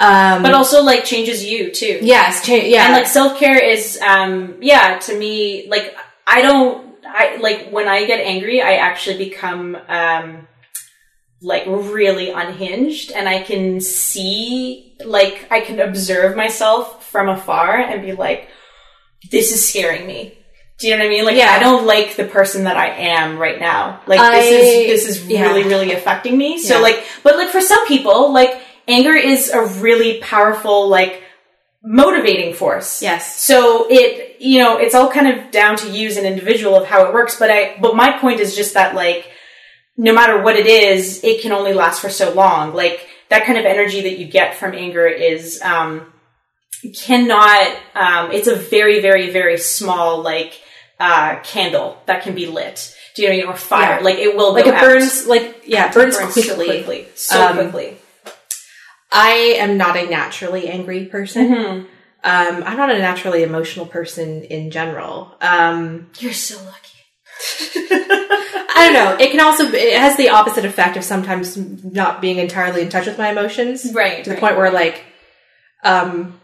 [0.00, 1.98] Um, But also like changes you too.
[2.02, 7.36] yes, cha- yeah, and like self-care is um yeah to me like i don't i
[7.36, 10.46] like when i get angry i actually become um
[11.42, 18.02] like really unhinged and i can see like i can observe myself from afar and
[18.02, 18.48] be like
[19.32, 20.34] this is scaring me
[20.80, 21.24] do you know what I mean?
[21.24, 21.50] Like, Yeah.
[21.50, 24.00] I don't like the person that I am right now.
[24.06, 25.42] Like, I- this is this is yeah.
[25.42, 26.56] really, really affecting me.
[26.56, 26.82] So, Yeah.
[26.82, 31.22] like, but like for some people, like, anger is a really powerful, like,
[31.82, 33.00] motivating force.
[33.02, 36.74] yes, So it, you know, it's all kind of down to you as an individual
[36.76, 37.38] of how it works.
[37.38, 39.30] But I, but my point is just that like,
[39.96, 42.74] no matter what it is, it can only last for so long.
[42.74, 46.12] Like that kind of energy that you get from anger is, um,
[47.00, 50.60] cannot, um, it's a very, very, very small, like,
[51.00, 52.94] uh, candle that can be lit.
[53.14, 53.54] Do you know what I mean?
[53.54, 53.96] Or fire.
[53.98, 54.04] Yeah.
[54.04, 54.80] Like it will like it out.
[54.82, 56.48] burns, like yeah, it burns, Burns quickly.
[56.66, 57.08] so quickly.
[57.14, 57.96] So Um, quickly.
[59.10, 61.48] I am not a naturally angry person.
[61.54, 61.86] Mhm.
[62.24, 65.36] Um, I'm not a naturally emotional person in general.
[65.40, 66.98] Um, You're so lucky.
[67.80, 69.16] I don't know.
[69.24, 73.06] It can also it has the opposite effect of sometimes not being entirely in touch
[73.06, 74.24] with my emotions Right.
[74.24, 75.04] to the point where like,
[75.84, 76.40] um,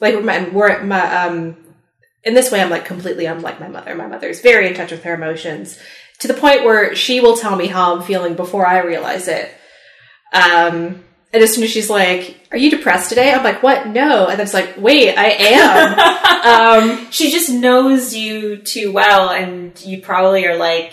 [0.00, 1.56] like my, where my um,
[2.22, 3.94] in this way I'm like completely unlike my mother.
[3.94, 5.78] My mother's very in touch with her emotions
[6.20, 9.50] to the point where she will tell me how I'm feeling before I realize it.
[10.32, 13.86] Um, and as soon as she's like, "Are you depressed today?" I'm like, "What?
[13.88, 19.30] No." And then it's like, "Wait, I am." um, she just knows you too well
[19.30, 20.92] and you probably are like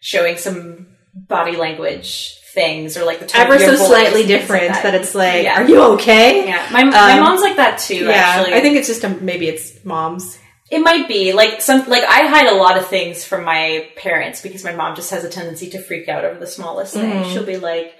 [0.00, 4.68] showing some body language things or like the tone ever of your so slightly different
[4.70, 4.94] like that.
[4.94, 5.60] it's like, Yeah.
[5.62, 8.76] "Are you okay?" yeah my, my Um, mom's like that too Yeah, actually I think
[8.76, 10.38] it's just a, maybe it's moms.
[10.70, 14.40] it might be like some like i hide a lot of things from my parents
[14.42, 17.32] because my mom just has a tendency to freak out over the smallest thing Mhm.
[17.32, 17.94] she'll be like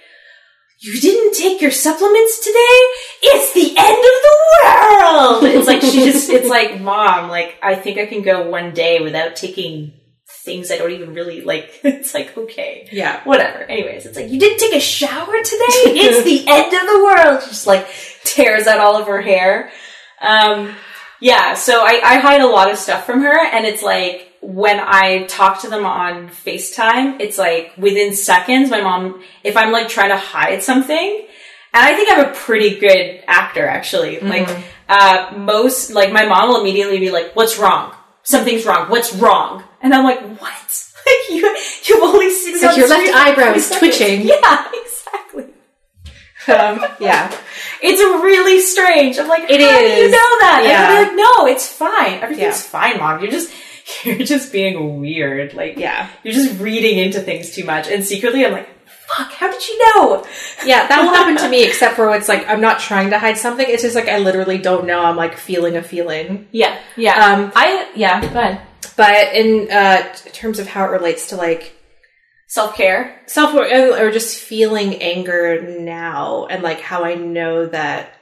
[0.81, 2.79] you didn't take your supplements today?
[3.21, 5.43] It's the end of the world!
[5.43, 9.01] It's like, she just, it's like, mom, like, I think I can go one day
[9.01, 9.93] without taking
[10.45, 11.69] things I don't even really like.
[11.83, 13.21] It's like, okay, Yeah.
[13.25, 13.59] whatever.
[13.59, 15.99] Anyways, it's like, you didn't take a shower today?
[15.99, 17.43] It's the end of the world!
[17.43, 17.87] She just like
[18.23, 19.71] tears out all of her hair.
[20.21, 20.75] Um,
[21.19, 24.79] yeah, so I, I hide a lot of stuff from her, and it's like, when
[24.79, 29.89] I talk to them on FaceTime, it's like within seconds, my mom, if I'm like
[29.89, 31.25] trying to hide something,
[31.73, 34.19] and I think I'm a pretty good actor actually.
[34.19, 34.49] Like,
[34.87, 37.93] uh, most, like my mom will immediately be like, what's wrong?
[38.23, 38.89] Something's wrong.
[38.89, 39.63] What's wrong?
[39.81, 40.85] And I'm like, what?
[41.05, 44.21] Like you, you've only seen It's like your left eyebrow is twitching.
[44.27, 45.45] Yeah, exactly.
[46.47, 47.33] Um, yeah.
[47.81, 49.17] It's really strange.
[49.17, 50.61] I'm like, It how do you know that?
[50.65, 50.83] Yeah.
[50.83, 52.19] And I'm like, no, it's fine.
[52.21, 52.69] Everything's Yeah.
[52.69, 53.21] fine, mom.
[53.21, 53.49] You're just,
[54.03, 55.53] you're just being weird.
[55.53, 56.09] Like, Yeah.
[56.23, 57.87] you're just reading into things too much.
[57.87, 58.69] And secretly, I'm like,
[59.17, 60.25] fuck, how did you know?
[60.65, 63.37] Yeah, that will happen to me, except for it's like I'm not trying to hide
[63.37, 63.65] something.
[63.67, 65.01] It's just like I literally don't know.
[65.03, 66.47] I'm like feeling a feeling.
[66.51, 67.13] Yeah, yeah.
[67.25, 68.61] Um, I yeah, go ahead.
[68.95, 71.73] but in uh, terms of how it relates to like
[72.47, 73.21] Self care.
[73.27, 78.13] self or just feeling anger now, and like how I know that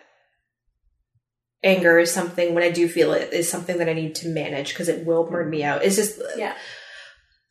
[1.64, 4.70] anger is something when I do feel it is something that I need to manage
[4.70, 5.84] because it will burn me out.
[5.84, 6.54] It's just Yeah.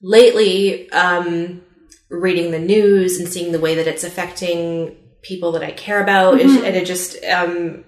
[0.01, 1.63] lately um
[2.11, 6.39] reading the news and seeing the way that it's affecting people that I care about
[6.39, 6.65] Mm-hmm.
[6.65, 7.85] and it just um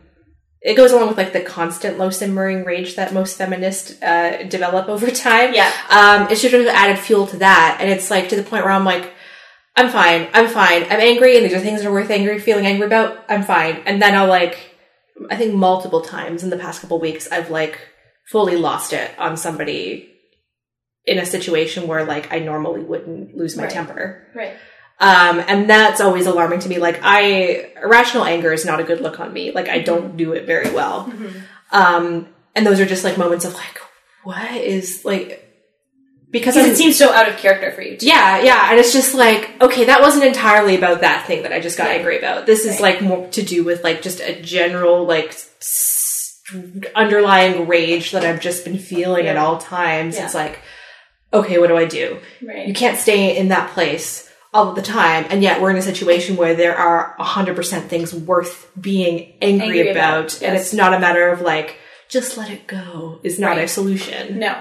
[0.61, 4.89] it goes along with like the constant low simmering rage that most feminists uh, develop
[4.95, 5.55] over time.
[5.55, 5.71] Yeah.
[5.89, 8.65] Um, it's just sort of added fuel to that, and it's like to the point
[8.65, 9.13] where I'm like,
[9.77, 12.67] I'm fine, I'm fine, I'm angry, and these are things that are worth angry, feeling
[12.67, 13.25] angry about.
[13.29, 14.68] I'm fine, and then I'll like,
[15.31, 17.79] I think multiple times in the past couple weeks, I've like
[18.27, 20.11] fully lost it on somebody
[21.07, 23.73] in a situation where like I normally wouldn't lose my Right.
[23.73, 24.27] temper.
[24.35, 24.53] Right.
[25.01, 26.79] Um, and that's always alarming to me.
[26.79, 29.53] Like I, irrational anger is not a good look on me.
[29.53, 31.11] Like I don't do it very well.
[31.71, 33.81] Um, and those are just like moments of like,
[34.25, 35.48] what is like,
[36.31, 37.97] because it seems so out of character for you.
[37.97, 38.07] Too.
[38.07, 41.61] yeah, yeah, and it's just like, okay, that wasn't entirely about that thing that I
[41.61, 41.97] just got Right.
[41.99, 42.47] angry about.
[42.47, 42.95] This is Right.
[42.95, 46.41] like more to do with like just a general like s-
[46.95, 50.17] underlying rage that I've just been feeling at all times.
[50.17, 50.25] Yeah.
[50.25, 50.61] It's like,
[51.33, 52.19] okay, what do I do?
[52.41, 56.37] You can't stay in that place all the time, and yet we're in a situation
[56.37, 60.95] where there are hundred percent things worth being angry, Angry about, about, and it's not
[60.95, 61.77] a matter of like
[62.09, 63.21] just let it go.
[63.23, 64.39] Is not a solution.
[64.39, 64.57] No.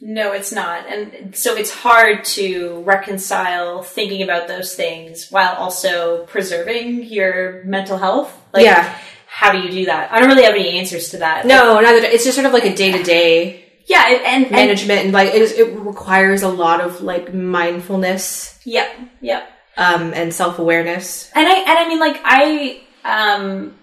[0.00, 0.86] No, it's not.
[0.86, 7.98] And so it's hard to reconcile thinking about those things while also preserving your mental
[7.98, 8.32] health.
[8.52, 8.96] Like, Yeah.
[9.26, 10.12] how do you do that?
[10.12, 11.46] I don't really have any answers to that.
[11.46, 12.06] No, neither.
[12.06, 15.28] It's just sort of like a day to day Yeah, and, and, management, and like
[15.34, 18.88] it, is, it requires a lot of like mindfulness yep,
[19.20, 19.50] yep.
[19.76, 21.30] um, and self awareness.
[21.34, 23.74] And I and I mean like I um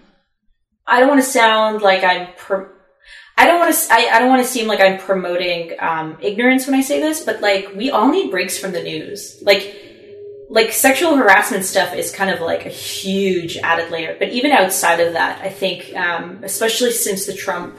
[0.86, 2.68] I don't want to sound like I'm pro-
[3.36, 6.66] I don't want to I, I don't want to seem like I'm promoting um ignorance
[6.66, 9.42] when I say this, but like we all need breaks from the news.
[9.42, 9.82] Like
[10.48, 15.00] like sexual harassment stuff is kind of like a huge added layer, but even outside
[15.00, 17.76] of that, I think um especially since the Trump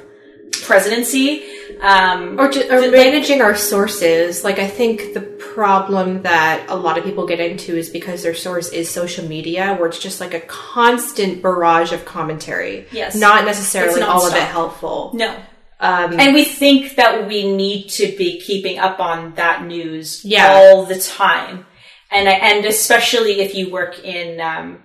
[0.63, 1.43] presidency
[1.81, 4.43] um Or, ju- or managing our sources.
[4.43, 8.33] Like, I think the problem that a lot of people get into is because their
[8.33, 12.87] source is social media, where it's just like a constant barrage of commentary.
[12.91, 13.15] Yes.
[13.15, 15.11] Not necessarily all of it helpful.
[15.13, 15.35] no.
[15.79, 20.51] Um, And we think that we need to be keeping up on that news Yeah.
[20.51, 21.67] all the time,
[22.09, 24.79] and I, and especially if you work in um,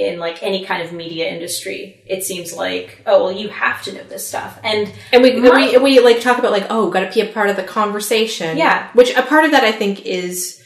[0.00, 3.92] in like any kind of media industry, it seems like oh well, you have to
[3.92, 7.00] know this stuff, and And we, My- we we like talk about like oh, got
[7.00, 8.56] to be a part of the conversation.
[8.58, 8.88] Yeah.
[8.92, 10.60] which a part of that I think is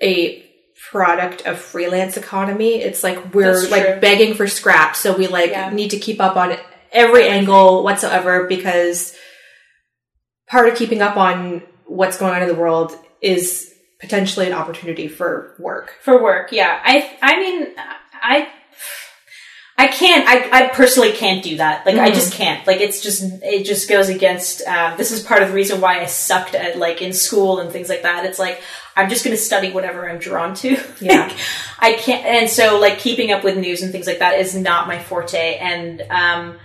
[0.00, 0.44] a
[0.90, 2.80] product of freelance economy.
[2.80, 5.70] It's like we're like begging for scraps, so we like Yeah.
[5.70, 6.56] need to keep up on
[6.92, 9.14] every angle whatsoever because
[10.48, 15.08] part of keeping up on what's going on in the world is potentially an opportunity
[15.08, 15.96] for work.
[16.02, 17.66] for work, yeah, I I mean
[18.22, 18.48] I.
[19.80, 20.28] I can't.
[20.28, 21.86] I, I personally can't do that.
[21.86, 22.14] Like I Mhm.
[22.14, 22.66] just can't.
[22.66, 24.60] Like it's just it just goes against.
[24.66, 27.70] Um, this is part of the reason why I sucked at like in school and
[27.70, 28.24] things like that.
[28.26, 28.60] It's like
[28.96, 30.76] I'm just going to study whatever I'm drawn to.
[31.00, 31.28] Yeah.
[31.28, 31.36] Like,
[31.78, 32.26] I can't.
[32.26, 35.56] And so like keeping up with news and things like that is not my forte.
[35.58, 36.58] And um,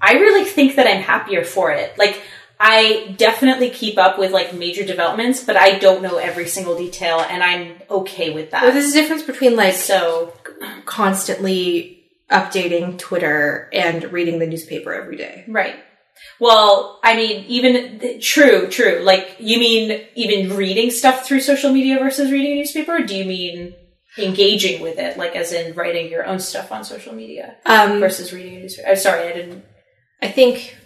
[0.00, 1.98] I really think that I'm happier for it.
[1.98, 2.22] Like
[2.60, 7.18] I definitely keep up with like major developments, but I don't know every single detail,
[7.28, 8.62] and I'm okay with that.
[8.62, 10.32] Well, there's a difference between like so
[10.86, 12.01] constantly
[12.32, 15.44] updating Twitter and reading the newspaper every day.
[15.46, 15.76] Right.
[16.40, 19.00] Well, I mean, even true, true.
[19.02, 22.96] Like, you mean even reading stuff through social media versus reading a newspaper?
[22.96, 23.74] Or do you mean
[24.18, 28.32] engaging with it, like as in writing your own stuff on social media Um, versus
[28.32, 28.88] reading a newspaper?
[28.88, 29.64] I'm sorry, I didn't.
[30.20, 30.76] I think,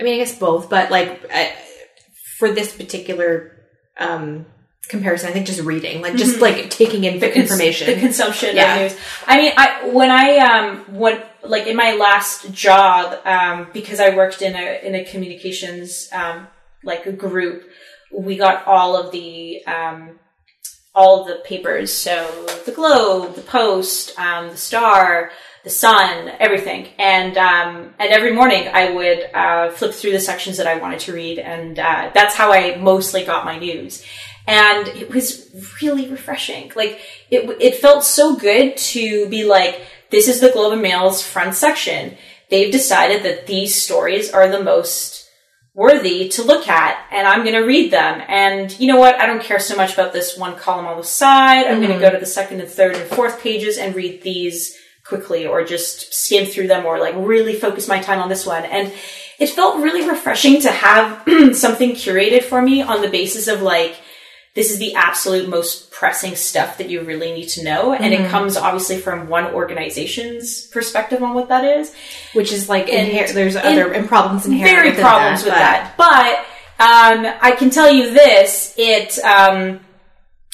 [0.00, 1.54] I mean, I guess both, but like I,
[2.38, 3.52] for this particular
[3.98, 4.46] um,
[4.88, 7.86] comparison, I think just reading, like just like taking in cons- information.
[7.94, 8.74] the consumption Yeah.
[8.76, 9.00] of news.
[9.26, 14.14] I mean, I when I um when like in my last job, um, because I
[14.16, 16.46] worked in a in a communications um
[16.82, 17.64] like a group,
[18.12, 20.18] we got all of the um
[20.94, 21.92] all of the papers.
[21.92, 25.32] So the Globe, the Post, um, the Star,
[25.64, 26.86] the Sun, everything.
[26.98, 31.00] And um, and every morning I would uh, flip through the sections that I wanted
[31.00, 34.04] to read, and uh, that's how I mostly got my news.
[34.46, 35.50] And it was
[35.82, 36.70] really refreshing.
[36.76, 39.80] Like it, it felt so good to be like,
[40.10, 42.16] this is the Globe and Mail's front section.
[42.50, 45.28] They've decided that these stories are the most
[45.74, 48.22] worthy to look at and I'm going to read them.
[48.28, 49.20] And you know what?
[49.20, 51.66] I don't care so much about this one column on the side.
[51.66, 52.14] I'm going to go mm-hmm.
[52.14, 56.46] to the second and third and fourth pages and read these quickly or just skim
[56.46, 58.64] through them or like really focus my time on this one.
[58.64, 58.92] And
[59.38, 61.22] it felt really refreshing to have
[61.56, 63.96] something curated for me on the basis of like,
[64.54, 67.92] this is the absolute most pressing stuff that you really need to know.
[67.92, 71.92] And it comes obviously from one organization's perspective on what that is.
[72.34, 75.54] which is like And- inher- there's and other and problems inherent very problems that, with
[75.54, 75.94] that.
[75.96, 76.46] But
[76.78, 79.80] um, I can tell you this: it um,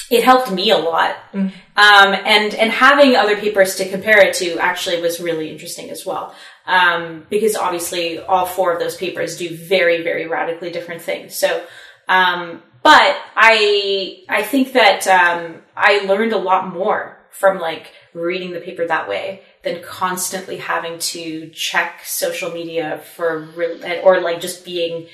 [0.09, 1.51] it helped me a lot, Mm.
[1.77, 6.05] um, and and having other papers to compare it to actually was really interesting as
[6.05, 6.35] well.
[6.67, 11.35] Um, because obviously, all four of those papers do very, very radically different things.
[11.35, 11.63] So,
[12.07, 18.51] um, but I I think that um, I learned a lot more from like reading
[18.51, 24.41] the paper that way than constantly having to check social media for real or like
[24.41, 25.07] just being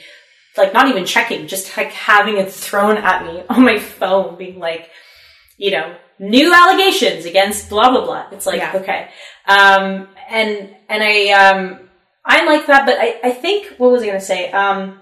[0.58, 4.60] like not even checking, just like having it thrown at me on my phone, being
[4.60, 4.90] like,
[5.58, 8.28] you know, new allegations against blah blah blah.
[8.32, 8.74] It's like Yeah.
[8.76, 9.10] okay,
[9.48, 11.80] um, and and I um,
[12.26, 14.52] I like that, but I I think what was I going to say?
[14.52, 15.02] Um,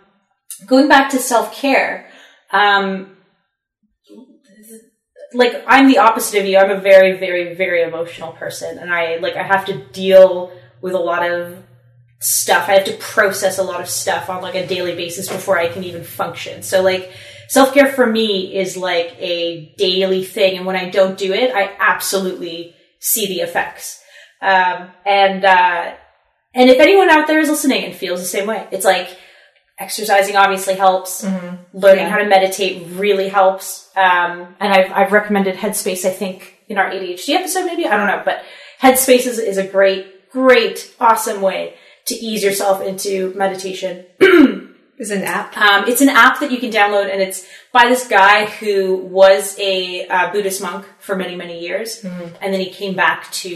[0.65, 2.09] going back to self care,
[2.55, 3.17] um,
[5.33, 6.57] like I'm the opposite of you.
[6.57, 10.51] I'm a very very very emotional person, and I like I have to deal
[10.81, 11.63] with a lot of
[12.19, 12.69] stuff.
[12.69, 15.67] I have to process a lot of stuff on like a daily basis before I
[15.67, 16.63] can even function.
[16.63, 17.11] So like
[17.49, 21.53] self care for me is like a daily thing, and when I don't do it,
[21.53, 24.01] I absolutely see the effects.
[24.41, 25.93] Um, and uh,
[26.53, 29.17] and if anyone out there is listening and feels the same way, it's like
[29.77, 31.23] exercising obviously helps.
[31.73, 32.09] Learning Yeah.
[32.09, 33.89] how to meditate really helps.
[33.95, 36.05] Um, and I've I've recommended Headspace.
[36.05, 38.43] I think in our ADHD episode, maybe I don't know, but
[38.81, 44.05] Headspace is, is a great, great, awesome way to ease yourself into meditation.
[44.97, 45.57] is an app.
[45.57, 49.57] Um, it's an app that you can download, and it's by this guy who was
[49.59, 53.49] a uh, Buddhist monk for many, many years, and then he came back to.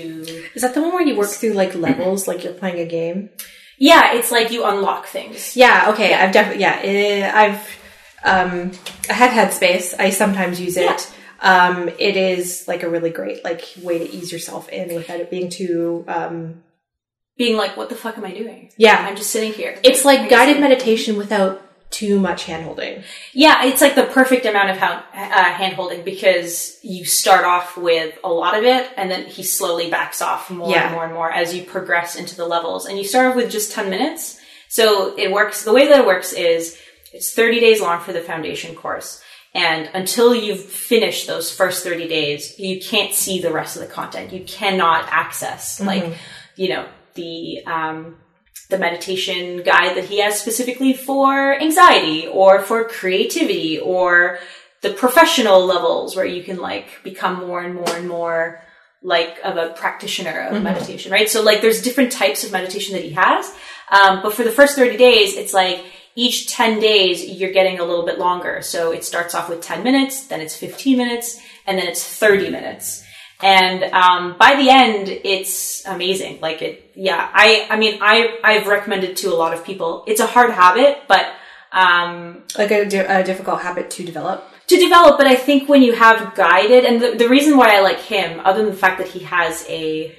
[0.54, 3.30] Is that the one where you work through like levels, like you're playing a game?
[3.80, 5.56] Yeah, it's like you unlock things.
[5.56, 5.88] Yeah.
[5.94, 6.14] Okay.
[6.14, 6.80] I've definitely yeah.
[6.84, 7.80] eh, I've
[8.24, 8.72] um
[9.10, 9.96] I have Headspace.
[9.98, 11.12] I sometimes use it.
[11.42, 15.30] Um, it is like a really great like way to ease yourself in without it
[15.32, 16.62] being too um
[17.38, 18.72] Being like, what the fuck am I doing?
[18.78, 18.98] yeah.
[19.08, 19.80] I'm just sitting here.
[19.84, 23.04] It's like guided meditation without too much handholding.
[23.34, 28.18] Yeah, it's like the perfect amount of uh, hand holding because you start off with
[28.24, 30.86] a lot of it and then he slowly backs off more Yeah.
[30.86, 32.86] and more and more as you progress into the levels.
[32.86, 34.40] And you start off with just 10 minutes.
[34.68, 36.78] So it works, the way that it works is
[37.12, 39.22] it's 30 days long for the foundation course.
[39.56, 43.88] And until you've finished those first 30 days, you can't see the rest of the
[43.88, 44.32] content.
[44.32, 46.14] You cannot access like,
[46.56, 46.86] you know,
[47.16, 48.18] the, um,
[48.68, 54.39] the meditation guide that he has specifically for anxiety or for creativity or
[54.82, 58.62] the professional levels where you can like become more and more and more
[59.01, 61.30] like of a practitioner of meditation, right?
[61.30, 63.53] So like there's different types of meditation that he has.
[63.91, 65.84] Um, but for the first 30 days, it's like
[66.16, 68.62] each 10 days you're getting a little bit longer.
[68.62, 72.49] So it starts off with 10 minutes, then it's 15 minutes, and then it's 30
[72.49, 73.03] minutes.
[73.42, 76.42] And um, by the end, it's amazing.
[76.42, 77.30] Like it, yeah.
[77.34, 80.04] I, I mean, I, I've recommended to a lot of people.
[80.08, 81.26] It's a hard habit, but
[81.72, 84.44] um, Like a, di- a difficult habit to develop.
[84.68, 85.18] to develop.
[85.18, 88.42] But I think when you have guided, and the, the reason why I like him,
[88.44, 90.14] other than the fact that he has a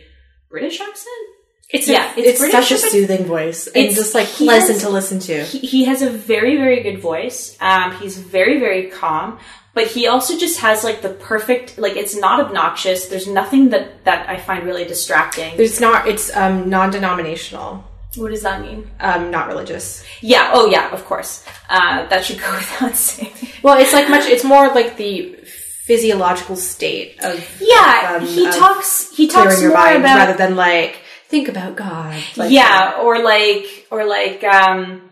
[0.48, 1.26] British accent,
[1.72, 4.82] It's Yeah, it's, it's British, such a soothing voice and it's- just like pleasant has-
[4.82, 5.44] to listen to.
[5.44, 9.38] he, he has a very very good voice um, he's very very calm
[9.74, 14.04] but he also just has like the perfect like it's not obnoxious there's nothing that
[14.04, 16.06] that i find really distracting It's not.
[16.08, 17.84] It's um, non-denominational,
[18.16, 20.04] what does that mean um, not religious.
[20.20, 24.24] yeah oh yeah of course uh, that should go without saying Well, it's like much.
[24.26, 25.36] It's more like the
[25.84, 30.16] physiological state of yeah um, he of talks he clearing talks your more mind about
[30.16, 32.20] rather than like think about God.
[32.36, 35.09] Like, yeah or like or like um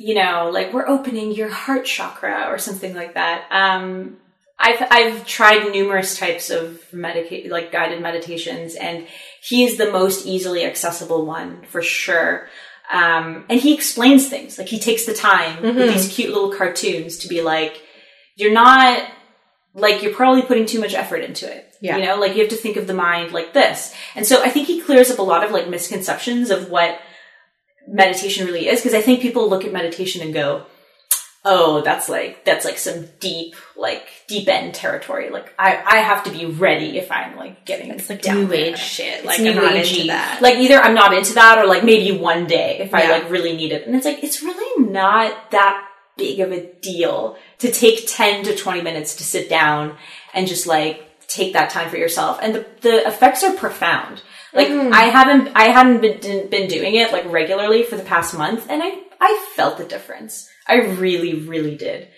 [0.00, 4.16] you know like we're opening your heart chakra or something like that um
[4.58, 9.06] i've i've tried numerous types of medica- like guided meditations and
[9.42, 12.48] he is the most easily accessible one for sure
[12.90, 17.18] um and he explains things like he takes the time with these cute little cartoons
[17.18, 17.82] to be like
[18.36, 19.06] you're not
[19.74, 21.72] like you're probably putting too much effort into it.
[21.80, 21.96] Yeah.
[21.96, 23.94] You know, like you have to think of the mind like this.
[24.14, 26.98] And so I think he clears up a lot of like misconceptions of what
[27.90, 28.82] meditation really is.
[28.82, 30.66] Cause I think people look at meditation and go,
[31.42, 35.30] Oh, that's like, that's like some deep, like deep end territory.
[35.30, 38.52] Like I, I have to be ready if I'm like getting It's like down new
[38.52, 39.24] age shit.
[39.24, 40.42] Like new I'm not into that.
[40.42, 43.56] Like either I'm not into that or like maybe one day if I like really
[43.56, 43.86] need it.
[43.86, 45.88] And it's like, it's really not that
[46.18, 49.96] big of a deal to take 10 to 20 minutes to sit down
[50.34, 52.38] and just like take that time for yourself.
[52.42, 54.22] And the, the effects are profound.
[54.52, 58.66] Like I haven't, I hadn't been, been doing it like regularly for the past month
[58.68, 60.48] and I, I felt the difference.
[60.66, 62.08] I really, really did.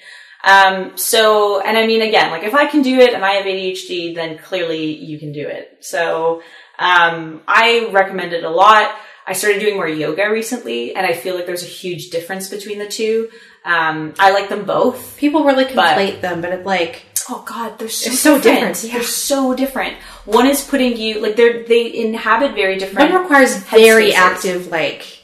[0.45, 3.47] Um, so, and I mean, again, like if I can do it and I have
[3.47, 5.79] ADHD, then clearly you can do it.
[5.81, 6.43] So,
[6.79, 8.95] um, I recommend it a lot.
[9.25, 12.79] I started doing more yoga recently and I feel like there's a huge difference between
[12.79, 13.31] the two.
[13.65, 15.17] Um, I like them both.
[15.17, 18.75] People really But- them, but it's like Oh God, they're so so different.
[18.75, 18.93] different, yeah.
[18.95, 19.97] They're so different.
[20.25, 23.11] One is putting you like they're they inhabit very different.
[23.11, 24.15] one requires very headspaces.
[24.15, 25.21] active, like,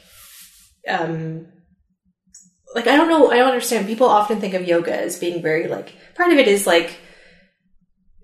[0.87, 1.47] um,
[2.75, 3.87] like I don't know, I don't understand.
[3.87, 6.97] People often think of yoga as being very like part of it is like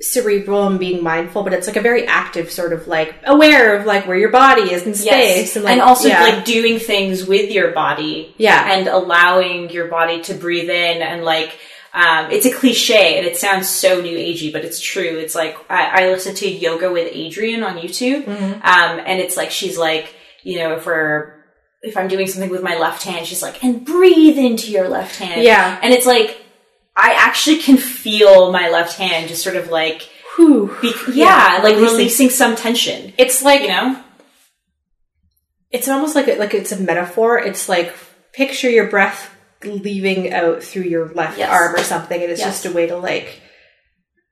[0.02, 3.86] cerebral and being mindful, but it's like a very active sort of like aware of
[3.86, 5.56] like where your body is in space Yes.
[5.56, 6.22] and, and, also yeah.
[6.22, 11.24] like doing things with your body yeah, and allowing your body to breathe in and
[11.24, 11.58] like
[11.96, 15.18] um, it's a cliche and it sounds so new agey, but it's true.
[15.18, 18.54] It's like I, I listen to yoga with Adriene on YouTube, Mm-hmm.
[18.56, 21.34] um, and it's like she's like, you know, if we're
[21.82, 25.16] if I'm doing something with my left hand, she's like, and breathe into your left
[25.18, 25.44] hand.
[25.44, 25.80] Yeah.
[25.82, 26.42] and it's like
[26.98, 30.76] I actually can feel my left hand just sort of like, Whew.
[30.82, 31.98] be- yeah, like releasing.
[31.98, 33.14] releasing some tension.
[33.18, 34.04] It's like You know,
[35.72, 37.38] it's almost like a, like it's a metaphor.
[37.40, 37.94] It's like
[38.34, 39.32] picture your breath
[39.66, 41.50] leaving out through your left Yes.
[41.52, 42.64] arm or something, and it's Yes.
[42.64, 43.42] just a way to like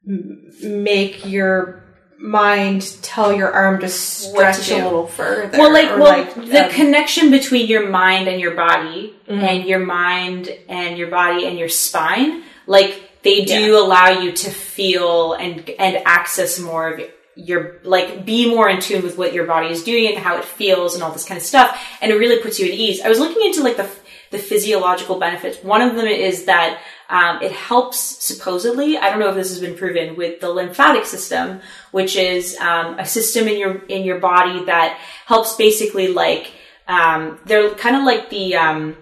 [0.07, 1.81] m- make your
[2.19, 4.75] mind tell your arm to stretch do.
[4.75, 5.57] a little further.
[5.57, 9.41] well like or, well the um, connection between your mind and your body Mhm.
[9.43, 14.49] and your mind and your body and your spine like they do allow you to
[14.51, 17.01] feel and and access more of
[17.36, 20.45] your like be more in tune with what your body is doing and how it
[20.45, 23.09] feels and all this kind of stuff and it really puts you at ease i
[23.09, 23.89] was looking into like the
[24.34, 25.63] the physiological benefits.
[25.63, 29.59] One of them is that um, it helps supposedly i don't know if this has
[29.59, 31.61] been proven with the lymphatic system
[31.91, 36.53] which is um, a system in your in your body that helps basically like
[36.88, 38.97] um, they're kind of like the um,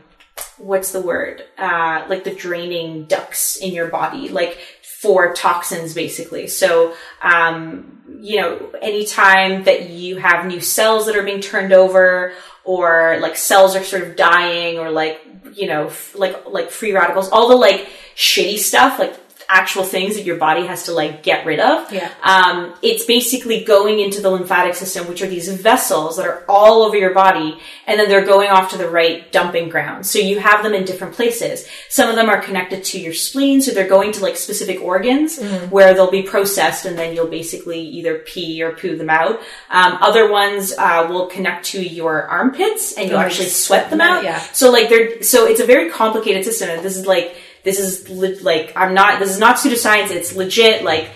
[0.57, 1.43] what's the word?
[1.57, 6.47] Uh, like the draining ducts in your body like for toxins basically.
[6.47, 12.33] So um, you know anytime that you have new cells that are being turned over
[12.63, 16.91] or like cells are sort of dying or like you know f- like like free
[16.91, 19.15] radicals all the like shitty stuff like
[19.53, 22.09] actual things that your body has to like get rid of Yeah.
[22.23, 26.83] um, it's basically going into the lymphatic system, which are these vessels that are all
[26.83, 30.05] over your body, and then they're going off to the right dumping ground.
[30.05, 31.67] So you have them in different places.
[31.89, 35.37] Some of them are connected to your spleen, so they're going to like specific organs
[35.69, 39.41] where they'll be processed, and then you'll basically either pee or poo them out.
[39.69, 44.19] Um, other ones uh, will connect to your armpits, and you'll actually sweat them out,
[44.19, 44.23] out.
[44.23, 44.39] yeah.
[44.53, 48.09] So like they're so it's a very complicated system, and this is like this is
[48.09, 50.11] le- like I'm not this is not pseudoscience.
[50.11, 50.83] It's legit.
[50.83, 51.09] Like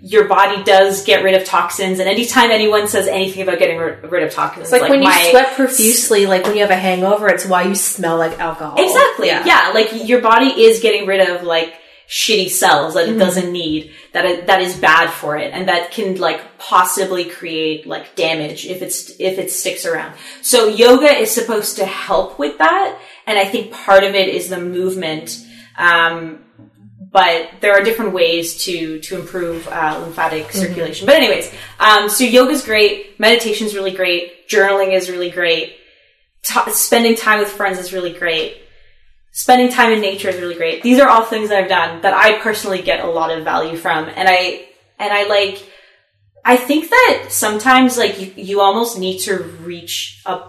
[0.00, 3.96] your body does get rid of toxins, and anytime anyone says anything about getting ri-
[4.08, 6.76] rid of toxins, It's like, when my- you sweat profusely, like when you have a
[6.76, 8.76] hangover, it's why you smell like alcohol.
[8.78, 9.28] Exactly.
[9.28, 9.70] Yeah.
[9.72, 11.74] Like your body is getting rid of like
[12.08, 13.20] shitty cells that it mm-hmm.
[13.20, 17.86] doesn't need that it, that is bad for it and that can like possibly create
[17.86, 20.14] like damage if it's if it sticks around.
[20.42, 24.50] So yoga is supposed to help with that and I think part of it is
[24.50, 25.42] the movement
[25.76, 26.44] um
[27.12, 31.06] but there are different ways to to improve uh, lymphatic circulation.
[31.06, 35.76] But anyways, um, so yoga's great, meditation's really great, journaling is really great,
[36.42, 38.62] Ta spending time with friends is really great,
[39.30, 40.82] spending time in nature is really great.
[40.82, 43.76] These are all things that I've done that I personally get a lot of value
[43.76, 44.66] from, and I
[44.98, 45.68] and I like.
[46.44, 50.42] I think that sometimes like you, you almost need to reach a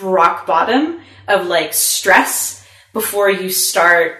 [0.00, 4.19] rock bottom of like stress before you start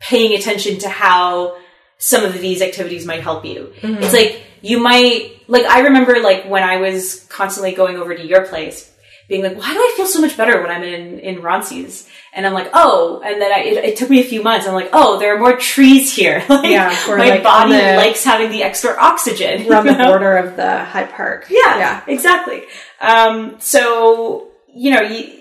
[0.00, 1.56] paying attention to how
[1.98, 3.72] some of these activities might help you.
[3.82, 8.24] It's like you might like I remember like when I was constantly going over to
[8.26, 8.92] your place
[9.28, 12.08] being like, why do I feel so much better when I'm in in Ronces?
[12.32, 14.66] And I'm like, oh, and then I, it, it took me a few months.
[14.66, 16.42] I'm like, oh, there are more trees here.
[16.48, 19.66] like, Yeah, my like body the- likes having the extra oxygen.
[19.66, 20.08] We're on the know?
[20.08, 21.46] border of the High Park.
[21.50, 22.02] Yeah, Yeah.
[22.06, 22.62] exactly.
[23.00, 25.37] Um, so you know, you,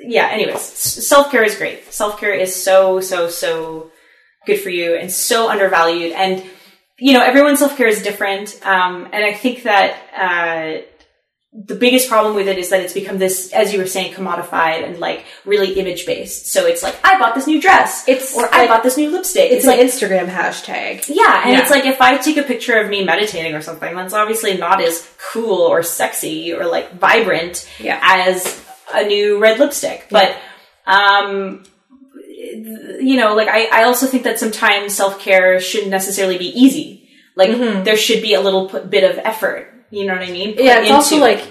[0.00, 0.28] yeah.
[0.30, 1.92] Anyways, self care is great.
[1.92, 3.90] Self care is so so so
[4.46, 6.12] good for you and so undervalued.
[6.12, 6.44] And
[6.98, 8.58] you know, everyone's self care is different.
[8.64, 10.82] Um, and I think that uh,
[11.52, 14.84] the biggest problem with it is that it's become this, as you were saying, commodified
[14.84, 16.46] and like really image based.
[16.52, 19.50] So it's like, I bought this new dress, It's or I bought this new lipstick.
[19.50, 21.08] It's, It's, like an Instagram hashtag.
[21.08, 21.62] yeah, and Yeah.
[21.62, 24.82] it's like if I take a picture of me meditating or something, that's obviously not
[24.82, 28.00] as cool or sexy or like vibrant Yeah.
[28.02, 28.62] as
[28.94, 30.06] a new red lipstick.
[30.10, 30.36] But
[30.86, 31.64] um
[33.00, 37.08] you know, like I, I also think that sometimes self care shouldn't necessarily be easy.
[37.34, 37.50] Like
[37.84, 39.72] there should be a little p- bit of effort.
[39.90, 40.54] You know what I mean?
[40.54, 41.46] Put yeah, it's also like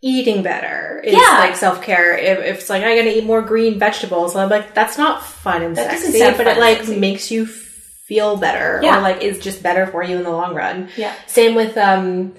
[0.00, 1.00] eating better.
[1.04, 1.38] Is Yeah.
[1.38, 2.16] like self care.
[2.16, 5.62] If, if it's like I'm gonna eat more green vegetables, I'm like that's not fun
[5.62, 6.98] and That sexy, but it like sexy.
[6.98, 8.98] makes you feel better, Yeah.
[8.98, 10.88] or like is just better for you in the long run.
[10.96, 11.14] Yeah.
[11.26, 12.34] Same with um.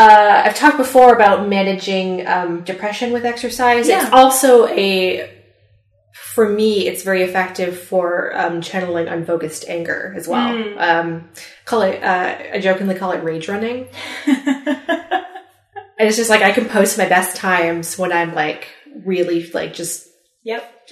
[0.00, 3.88] Uh, I've talked before about managing um, depression with exercise.
[3.88, 4.02] Yeah.
[4.02, 5.30] It's also a,
[6.14, 10.56] for me, it's very effective for um, channeling unfocused anger as well.
[10.56, 10.78] Hmm.
[10.78, 11.28] Um,
[11.64, 13.88] call it, uh, I jokingly call it rage running.
[16.00, 18.68] And it's just like I can post my best times when I'm like
[19.04, 20.08] really like just
[20.44, 20.88] Yep.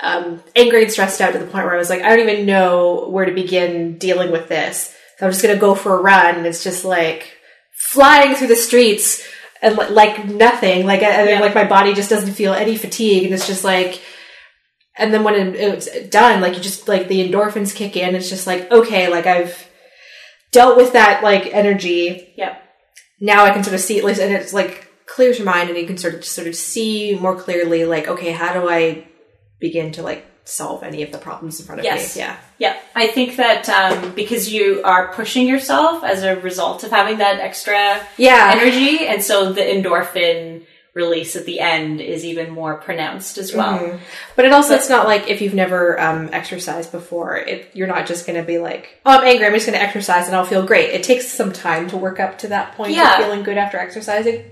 [0.00, 2.46] um, angry and stressed out to the point where I was like, I don't even
[2.46, 4.96] know where to begin dealing with this.
[5.18, 6.36] So I'm just gonna go for a run.
[6.36, 7.36] And it's just like
[7.80, 9.22] flying through the streets
[9.62, 10.86] and li- like nothing.
[10.86, 11.40] Like and then, Yeah.
[11.40, 14.00] like my body just doesn't feel any fatigue, and it's just like.
[14.98, 18.14] And then when it, it's done, like you just like the endorphins kick in.
[18.14, 19.66] It's just like okay, like I've
[20.52, 22.60] dealt with that like energy Yep.
[23.20, 25.78] now I can sort of see at least, and it's like clears your mind, and
[25.78, 29.06] you can sort of sort of see more clearly, like, okay, how do I
[29.58, 32.16] begin to like solve any of the problems in front of Yes.
[32.16, 32.22] me?
[32.22, 36.90] Yeah, Yeah, I think that um, because you are pushing yourself as a result of
[36.90, 42.50] having that extra yeah, energy, and so the endorphin release at the end is even
[42.50, 43.78] more pronounced as well.
[43.78, 44.00] Mhm.
[44.36, 48.06] But it also, it's not like if you've never um, exercised before, it, you're not
[48.06, 50.44] just going to be like, oh, I'm angry, I'm just going to exercise and I'll
[50.44, 50.90] feel great.
[50.90, 53.18] It takes some time to work up to that point Yeah.
[53.18, 54.44] of feeling good after exercising.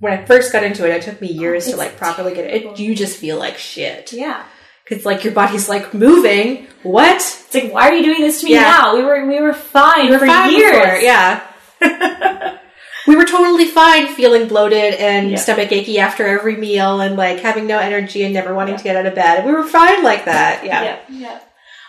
[0.00, 2.64] When I first got into it, it took me years to like properly get it.
[2.64, 2.78] it.
[2.78, 4.12] You just feel like shit.
[4.12, 4.44] Yeah,
[4.88, 6.66] Because like your body's like moving.
[6.82, 7.16] What?
[7.16, 8.62] it's like why are you doing this to me Yeah.
[8.62, 8.94] now?
[8.96, 10.72] We were we were fine We were for fine years.
[10.76, 11.40] before, yeah.
[13.06, 15.36] we were totally fine feeling bloated and Yeah.
[15.36, 18.96] stomach achy after every meal and like having no energy and never wanting to get
[18.96, 19.44] out of bed.
[19.46, 20.64] We were fine like that.
[20.64, 20.82] Yeah.
[20.84, 21.40] yeah, yeah.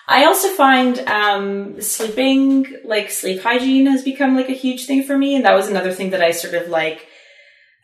[0.08, 5.18] I also find um, sleeping, like sleep hygiene, has become like a huge thing for
[5.18, 7.08] me, and that was another thing that I sort of like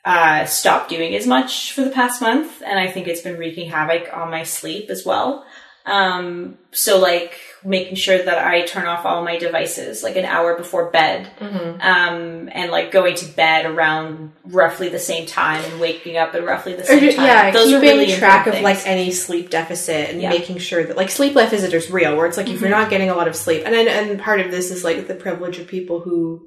[0.06, 3.70] uh, stopped doing as much for the past month, and I think it's been wreaking
[3.70, 5.46] havoc on my sleep as well.
[5.84, 10.56] Um, so like making sure that I turn off all my devices like an hour
[10.56, 16.18] before bed, um, and like going to bed around roughly the same time and waking
[16.18, 17.26] up at roughly the same time.
[17.26, 20.30] yeah, Those keeping are really track of important like any sleep deficit and Yeah.
[20.30, 22.16] making sure that like sleep deficit is real.
[22.16, 22.62] Where it's like if Mm-hmm.
[22.66, 25.08] you're not getting a lot of sleep, and then and part of this is like
[25.08, 26.44] the privilege of people who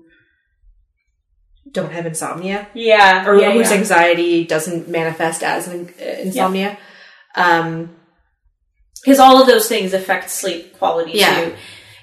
[1.74, 3.76] don't have insomnia yeah, or yeah, whose yeah.
[3.76, 6.78] anxiety doesn't manifest as an uh, insomnia.
[7.34, 7.90] Um,
[9.02, 11.44] because all of those things affect sleep quality Yeah.
[11.44, 11.54] too.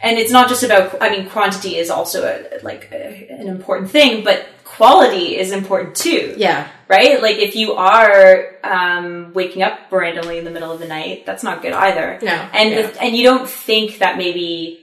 [0.03, 0.99] And it's not just about.
[1.01, 5.95] I mean, quantity is also a, like a, an important thing, but quality is important
[5.95, 7.21] too, yeah, right?
[7.21, 11.43] Like if you are um, waking up randomly in the middle of the night, that's
[11.43, 12.17] not good either.
[12.23, 12.93] No, and yeah.
[12.99, 14.80] and you don't think that maybe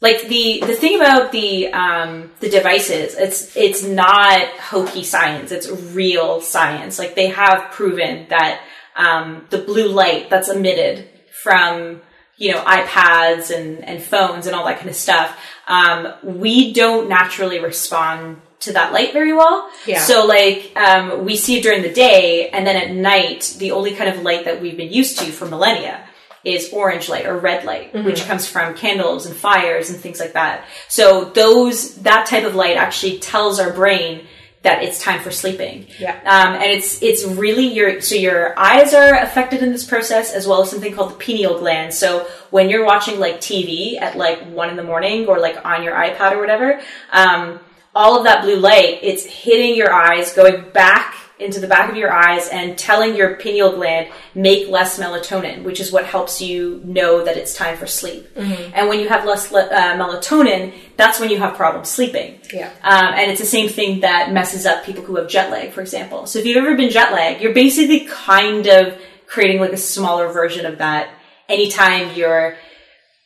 [0.00, 5.52] like the the thing about the um the devices it's it's not hokey science.
[5.52, 6.98] It's real science.
[6.98, 8.60] Like they have proven that
[8.96, 11.08] um the blue light that's emitted
[11.42, 12.02] from
[12.36, 15.38] you know ipads and and phones and all that kind of stuff
[15.68, 19.70] um we don't naturally respond to that light very well.
[19.86, 20.00] Yeah.
[20.00, 23.94] so like um we see it during the day and then at night the only
[23.94, 26.05] kind of light that we've been used to for millennia
[26.46, 30.34] is orange light or red light, which comes from candles and fires and things like
[30.34, 30.64] that.
[30.88, 34.26] So those that type of light actually tells our brain
[34.62, 35.86] that it's time for sleeping.
[35.98, 36.12] Yeah.
[36.24, 40.46] Um, and it's it's really your so your eyes are affected in this process as
[40.46, 41.92] well as something called the pineal gland.
[41.92, 45.82] So when you're watching like TV at like one in the morning or like on
[45.82, 46.80] your iPad or whatever,
[47.12, 47.58] um,
[47.92, 51.96] all of that blue light it's hitting your eyes, going back into the back of
[51.96, 56.80] your eyes and telling your pineal gland make less melatonin, which is what helps you
[56.84, 58.26] know that it's time for sleep.
[58.74, 62.40] And when you have less le- uh, melatonin, that's when you have problems sleeping.
[62.52, 62.70] Yeah.
[62.82, 65.82] Um, and it's the same thing that messes up people who have jet lag, for
[65.82, 66.26] example.
[66.26, 70.32] So if you've ever been jet lagged, you're basically kind of creating like a smaller
[70.32, 71.10] version of that
[71.48, 72.56] anytime you're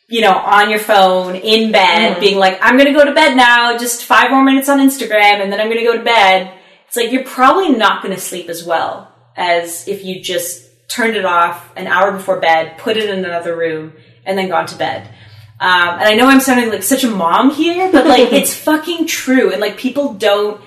[0.08, 3.78] you know, on your phone, in bed, being like, I'm gonna go to bed now,
[3.78, 6.52] just five more minutes on Instagram, and then I'm gonna go to bed.
[6.90, 11.24] It's like you're probably not gonna sleep as well as if you just turned it
[11.24, 13.92] off an hour before bed, put it in another room,
[14.24, 15.06] and then gone to bed.
[15.60, 19.06] Um, and I know I'm sounding like such a mom here, but like it's fucking
[19.06, 20.60] true, and like people don't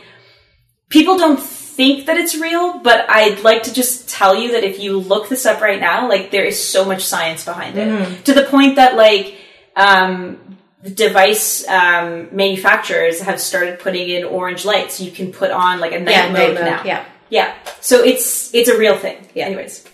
[0.87, 4.79] people don't think that it's real, but I'd like to just tell you that if
[4.79, 7.89] you look this up right now, like there is so much science behind it.
[8.23, 9.35] To the point that like
[9.75, 10.52] um,
[10.89, 15.99] device um, manufacturers have started putting in orange lights you can put on like a
[15.99, 16.83] night yeah, mode night mode, now.
[16.83, 17.05] yeah.
[17.29, 17.55] yeah.
[17.81, 19.17] So it's it's a real thing.
[19.33, 19.45] Yeah.
[19.45, 19.85] Anyways,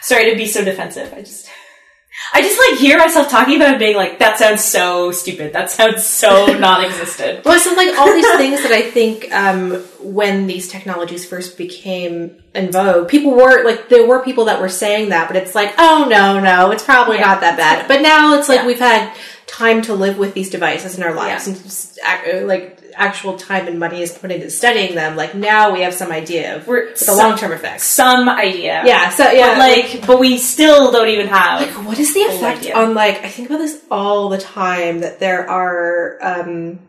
[0.00, 1.12] sorry to be so defensive.
[1.14, 1.48] I just
[2.34, 5.52] I just like hear myself talking about it being like, that sounds so stupid.
[5.52, 7.44] That sounds so non-existent.
[7.44, 12.42] Well, so like all these things that I think um, when these technologies first became
[12.56, 15.74] in vogue, people were like there were people that were saying that, but it's like,
[15.78, 17.26] oh no, no, it's probably Yeah.
[17.26, 17.86] not that bad.
[17.86, 18.66] But now it's like Yeah.
[18.66, 19.14] we've had
[19.48, 21.54] time to live with these devices in our lives, Yeah.
[21.54, 25.16] and ac- like actual time and money is put into studying them.
[25.16, 27.84] Like now we have some idea of We're- the long term effects.
[27.84, 28.82] Some idea.
[28.84, 31.60] Yeah, so yeah, But like, but we still don't even have.
[31.62, 32.74] like what is the effect idea.
[32.76, 36.80] on like i think about this all the time that there are um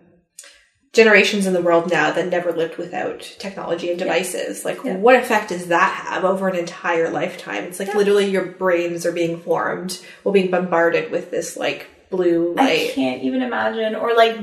[0.92, 4.96] generations in the world now that never lived without technology and devices like Yeah.
[4.96, 9.12] what effect does that have over an entire lifetime it's like literally your brains are
[9.12, 13.96] being formed while being bombarded with this like blue I can't even imagine.
[13.96, 14.38] Or like,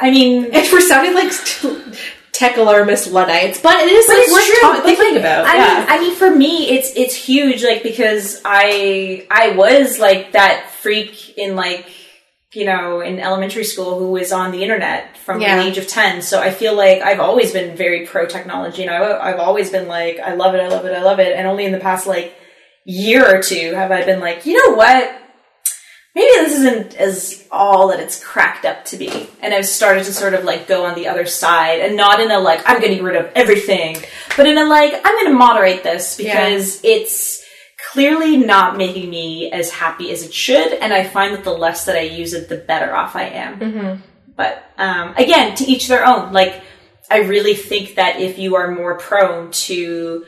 [0.00, 1.32] I mean, and we're sounding like
[2.32, 5.78] tech alarmist luddites but it is But like it's true, talk- like, about I yeah
[5.78, 7.62] mean, I mean, for me, it's it's huge.
[7.62, 11.86] Like because I I was like that freak in like
[12.52, 15.56] you know in elementary school who was on the internet from Yeah.
[15.62, 16.22] the age of ten.
[16.22, 19.86] So I feel like I've always been very pro technology, and I, I've always been
[19.88, 21.34] like, I love it, I love it, I love it.
[21.36, 22.34] And only in the past like
[22.84, 25.20] year or two have I been like, you know what?
[26.14, 29.28] Maybe this isn't as all that it's cracked up to be.
[29.42, 32.30] And I've started to sort of like go on the other side and not in
[32.30, 33.96] a like, I'm getting rid of everything,
[34.36, 37.42] but in a like, I'm going to moderate this because it's
[37.90, 40.72] clearly not making me as happy as it should.
[40.74, 43.58] And I find that the less that I use it, the better off I am.
[44.36, 46.32] But um, again, to each their own.
[46.32, 46.62] Like,
[47.10, 50.24] I really think that if you are more prone to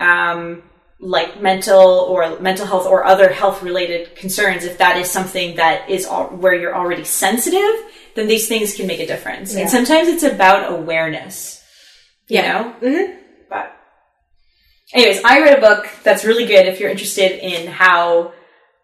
[0.00, 0.62] um,
[0.98, 5.90] like mental or mental health or other health related concerns, if that is something that
[5.90, 7.74] is all, where you're already sensitive,
[8.14, 9.54] then these things can make a difference.
[9.54, 9.62] Yeah.
[9.62, 11.62] And sometimes it's about awareness,
[12.28, 12.52] you Yeah.
[12.52, 12.74] know?
[12.88, 13.18] Mhm.
[13.50, 13.72] But
[14.94, 18.32] anyways, I read a book that's really good if you're interested in how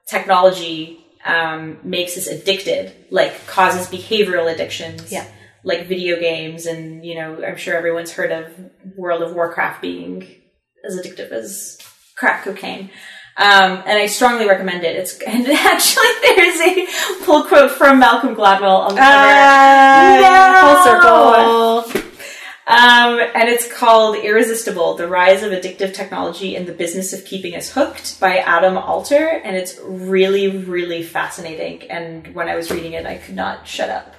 [0.09, 5.13] technology um, makes us addicted, like causes behavioral addictions.
[5.13, 5.25] Yeah.
[5.63, 8.47] Like video games, and you know, I'm sure everyone's heard of
[8.97, 10.27] World of Warcraft being
[10.85, 11.79] as addictive as
[12.17, 12.91] crack cocaine.
[13.37, 14.95] Um, and I strongly recommend it.
[14.97, 21.83] It's and actually there's a pull quote from Malcolm Gladwell on the Ah, No!
[21.83, 22.03] full circle
[22.65, 27.57] um, and it's called Irresistible The Rise of Addictive Technology and the Business of Keeping
[27.57, 29.27] Us Hooked by Adam Alter.
[29.45, 31.91] And it's really, really fascinating.
[31.91, 34.15] And when I was reading it, I could not shut up.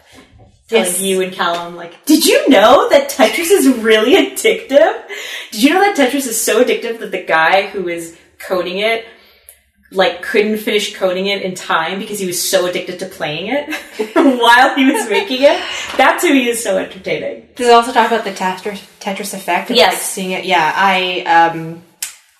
[0.73, 1.01] Yes.
[1.01, 5.01] you and Callum, like, did you know that Tetris is really addictive?
[5.51, 9.05] Did you know that Tetris is so addictive that the guy who is coding it,
[9.91, 14.15] like, couldn't finish coding it in time because he was so addicted to playing it
[14.15, 15.61] while he was making it?
[15.97, 17.47] That to me is so entertaining.
[17.55, 19.69] Does it also talk about the Tetris, Tetris effect?
[19.69, 19.93] Of, Yes.
[19.93, 20.45] Like seeing it.
[20.45, 21.21] Yeah, I
[21.53, 21.83] um,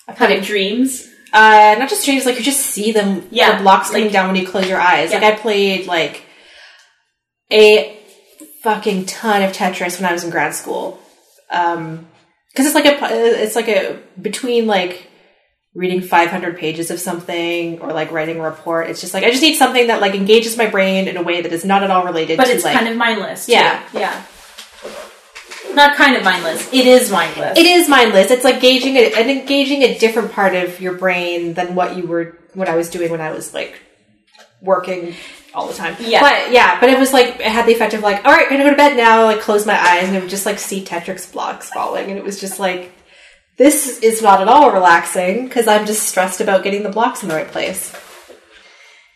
[0.08, 0.42] I've had it.
[0.44, 1.08] dreams.
[1.32, 2.26] Uh, not just dreams.
[2.26, 3.26] Like you just see them.
[3.30, 5.10] Yeah, the blocks coming like- down when you close your eyes.
[5.12, 5.18] Yeah.
[5.20, 6.22] Like I played like
[7.52, 7.98] a
[8.64, 10.98] fucking ton of Tetris when I was in grad school.
[11.50, 12.08] Um,
[12.50, 15.06] because it's like a it's like a between like
[15.74, 18.88] reading 500 pages of something or like writing a report.
[18.88, 21.42] It's just like I just need something that like engages my brain in a way
[21.42, 23.46] that is not at all related But to it's like kind of mindless.
[23.46, 23.52] too.
[23.52, 23.82] Yeah.
[23.92, 24.24] Yeah.
[25.74, 26.72] Not kind of mindless.
[26.72, 27.58] It is mindless.
[27.58, 28.30] It is mindless.
[28.30, 32.06] It's like gauging a, and engaging a different part of your brain than what you
[32.06, 33.80] were what I was doing when I was like
[34.64, 35.14] working
[35.54, 35.96] all the time.
[36.00, 36.20] Yeah.
[36.20, 38.64] but yeah, but it was like it had the effect of like, all right, gonna
[38.64, 39.24] go to bed now.
[39.24, 42.40] Like close my eyes and would just like see Tetris blocks falling, and it was
[42.40, 42.92] just like,
[43.56, 47.28] this is not at all relaxing because I'm just stressed about getting the blocks in
[47.28, 47.94] the right place.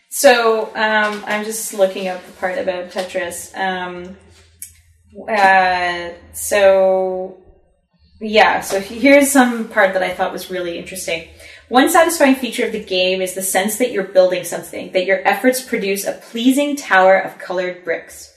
[0.09, 3.55] So um, I'm just looking up the part about Tetris.
[3.55, 4.17] Um,
[5.27, 7.37] uh, so
[8.19, 11.29] yeah, so here's some part that I thought was really interesting.
[11.67, 15.25] One satisfying feature of the game is the sense that you're building something, that your
[15.27, 18.33] efforts produce a pleasing tower of colored bricks.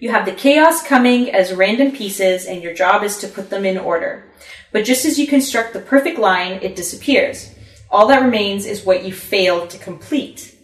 [0.00, 3.64] You have the chaos coming as random pieces, and your job is to put them
[3.64, 4.24] in order.
[4.72, 7.54] But just as you construct the perfect line, it disappears.
[7.90, 10.54] All that remains is what you failed to complete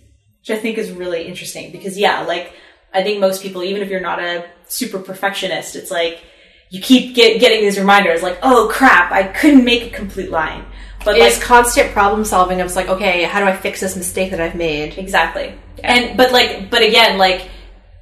[0.41, 2.53] which I think is really interesting because yeah, like
[2.93, 6.23] I think most people, even if you're not a super perfectionist, it's like
[6.71, 10.65] you keep get, getting these reminders, like oh crap, I couldn't make a complete line,
[11.05, 12.61] but It's like constant problem solving.
[12.61, 14.97] of like, okay, how do I fix this mistake that I've made?
[14.97, 15.55] exactly,
[15.85, 17.49] and but like but again, like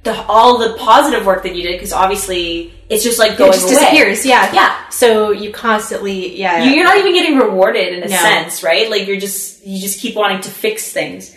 [0.03, 3.53] the all the positive work that you did because obviously it's just like going it
[3.55, 3.73] just away.
[3.73, 4.25] disappears.
[4.25, 4.89] Yeah, Yeah.
[4.89, 8.15] So you constantly, yeah, You- You're not even getting rewarded in a No.
[8.15, 8.89] sense, right?
[8.89, 11.35] Like you're just you just keep wanting to fix things.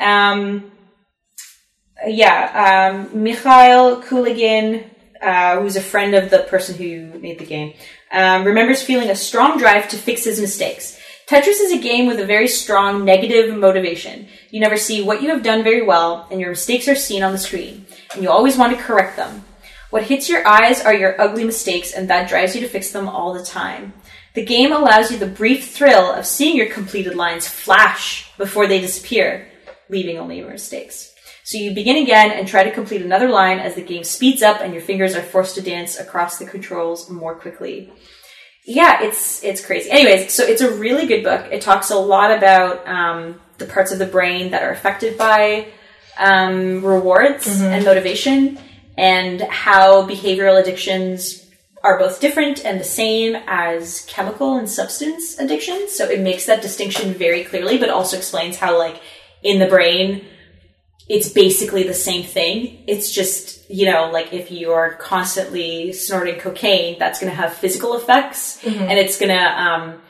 [0.00, 0.72] Um,
[2.06, 4.84] yeah, um, Mikhail Kulagin,
[5.22, 7.74] uh, who's a friend of the person who made the game,
[8.10, 10.98] um, remembers feeling a strong drive to fix his mistakes.
[11.26, 14.26] Tetris is a game with a very strong negative motivation.
[14.50, 17.32] You never see what you have done very well, and your mistakes are seen on
[17.32, 19.44] the screen, and you always want to correct them.
[19.90, 23.08] What hits your eyes are your ugly mistakes, and that drives you to fix them
[23.08, 23.92] all the time.
[24.34, 28.80] The game allows you the brief thrill of seeing your completed lines flash before they
[28.80, 29.46] disappear,
[29.88, 31.11] leaving only your mistakes.
[31.52, 34.62] So you begin again and try to complete another line as the game speeds up
[34.62, 37.92] and your fingers are forced to dance across the controls more quickly.
[38.64, 39.90] Yeah, it's it's crazy.
[39.90, 41.46] Anyways, so it's a really good book.
[41.52, 45.68] It talks a lot about um, the parts of the brain that are affected by
[46.18, 48.58] um, rewards and motivation,
[48.96, 51.50] and how behavioral addictions
[51.82, 55.92] are both different and the same as chemical and substance addictions.
[55.92, 59.02] So it makes that distinction very clearly, but also explains how, like,
[59.42, 60.24] in the brain,
[61.08, 62.84] it's basically the same thing.
[62.86, 67.96] It's just, you know, like if you're constantly snorting cocaine, that's going to have physical
[67.96, 70.00] effects and it's going to um,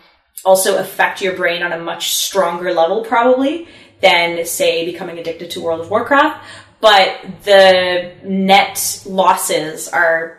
[0.45, 3.66] also affect your brain on a much stronger level, probably,
[4.01, 6.45] than, say, becoming addicted to World of Warcraft.
[6.80, 10.38] But the net losses are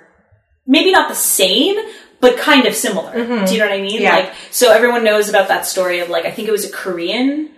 [0.67, 1.77] maybe not the same,
[2.19, 3.13] but kind of similar.
[3.45, 4.01] Do you know what I mean?
[4.01, 4.15] Yeah.
[4.15, 7.49] Like, so everyone knows about that story of like, I think it was a Korean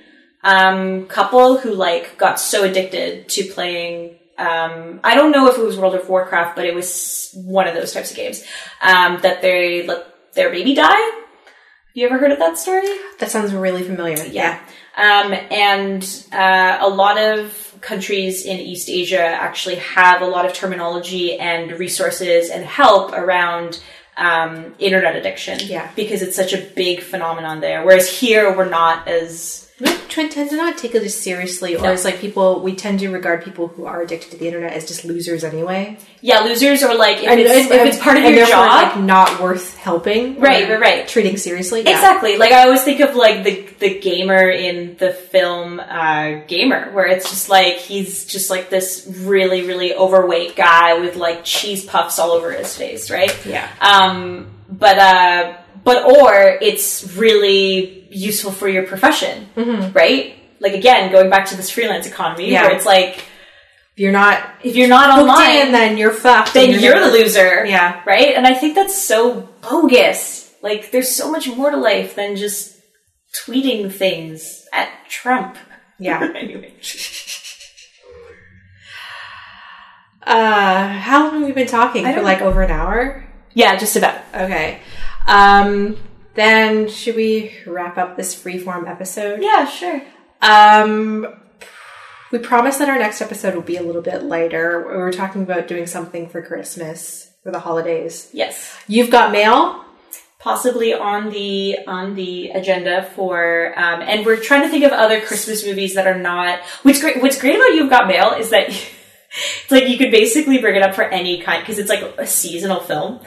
[0.46, 4.20] um, couple who like got so addicted to playing.
[4.38, 7.74] Um, I don't know if it was World of Warcraft, but it was one of
[7.74, 8.44] those types of games
[8.82, 10.92] um, that they let their baby die.
[10.92, 12.88] Have you ever heard of that story?
[13.20, 14.24] That sounds really familiar.
[14.26, 14.60] Yeah.
[14.96, 20.54] Um, and uh, a lot of countries in East Asia actually have a lot of
[20.54, 23.82] terminology and resources and help around
[24.16, 25.60] um, internet addiction.
[25.64, 25.90] Yeah.
[25.96, 27.84] Because it's such a big phenomenon there.
[27.84, 29.65] Whereas here, we're not as.
[29.78, 31.92] We tend to not take it as seriously, or No.
[31.92, 32.62] as like people.
[32.62, 35.98] We tend to regard people who are addicted to the internet as just losers anyway.
[36.22, 38.72] Yeah, losers or like if, And- it's, and- if it's part of your job.
[38.72, 40.40] like not worth helping.
[40.40, 41.08] Right, right, right.
[41.08, 41.82] Treating seriously.
[41.82, 41.90] Yeah.
[41.92, 42.38] Exactly.
[42.38, 47.08] Like I always think of like the the gamer in the film uh, Gamer, where
[47.08, 52.18] it's just like he's just like this really really overweight guy with like cheese puffs
[52.18, 53.36] all over his face, right?
[53.46, 53.68] Yeah.
[53.82, 55.54] Um, but uh,
[55.86, 59.48] but or it's really useful for your profession,
[59.94, 60.36] right?
[60.60, 62.54] Like again, going back to this freelance economy, Mm-hmm.
[62.54, 62.64] Yeah.
[62.68, 63.14] where it's like
[63.96, 66.54] If you're not if you're not online, in, then you're fucked.
[66.54, 67.66] then and you're the loser.
[67.66, 68.02] Yeah.
[68.06, 68.36] Right?
[68.36, 70.52] And I think that's so bogus.
[70.62, 72.76] Like, there's so much more to life than just
[73.46, 75.58] tweeting things at Trump.
[76.00, 76.20] Yeah.
[76.36, 76.74] anyway.
[80.26, 82.04] Uh, how long have we been talking?
[82.04, 83.24] For like over an hour?
[83.54, 84.20] Yeah, just about.
[84.34, 84.80] Okay.
[85.28, 85.98] Um,
[86.36, 89.42] then should we wrap up this freeform episode?
[89.42, 90.02] Yeah, sure.
[90.42, 91.28] Um,
[92.32, 94.86] we promise that our next episode will be a little bit lighter.
[94.88, 98.30] We were talking about doing something for Christmas for the holidays.
[98.34, 98.78] Yes.
[98.88, 99.84] You've got mail.
[100.40, 105.20] Possibly on the on the agenda for, um, and we're trying to think of other
[105.20, 106.60] Christmas movies that are not.
[106.84, 107.20] What's great?
[107.20, 110.84] What's great about You've Got Mail is that it's like you could basically bring it
[110.84, 113.22] up for any kind because it's like a seasonal film.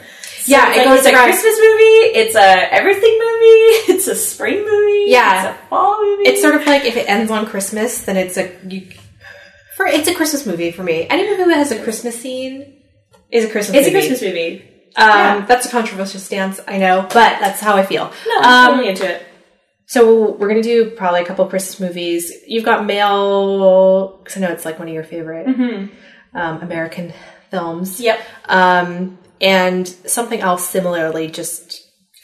[0.49, 1.99] Yeah, it like, goes it's a around- Christmas movie.
[2.19, 3.35] It's a everything movie.
[3.99, 5.05] It's a spring movie.
[5.11, 5.49] Yeah.
[5.51, 6.29] it's a fall movie.
[6.29, 8.87] It's sort of like if it ends on Christmas, then it's a you.
[9.75, 11.07] For it's a Christmas movie for me.
[11.09, 12.81] Any movie that has a Christmas scene
[13.31, 13.75] is a Christmas.
[13.75, 13.79] Movie.
[13.79, 13.91] It's a.
[13.91, 14.61] Christmas movie.
[14.95, 15.45] Um, yeah.
[15.45, 18.05] That's a controversial stance, I know, but that's how I feel.
[18.27, 19.23] No, I'm Um, totally into it.
[19.85, 22.31] So we're gonna do probably a couple of Christmas movies.
[22.47, 25.47] You've got Mail, because I know it's like one of your favorite
[26.33, 27.13] um, American
[27.51, 27.99] films.
[27.99, 31.81] Yep, Um, and something else similarly, just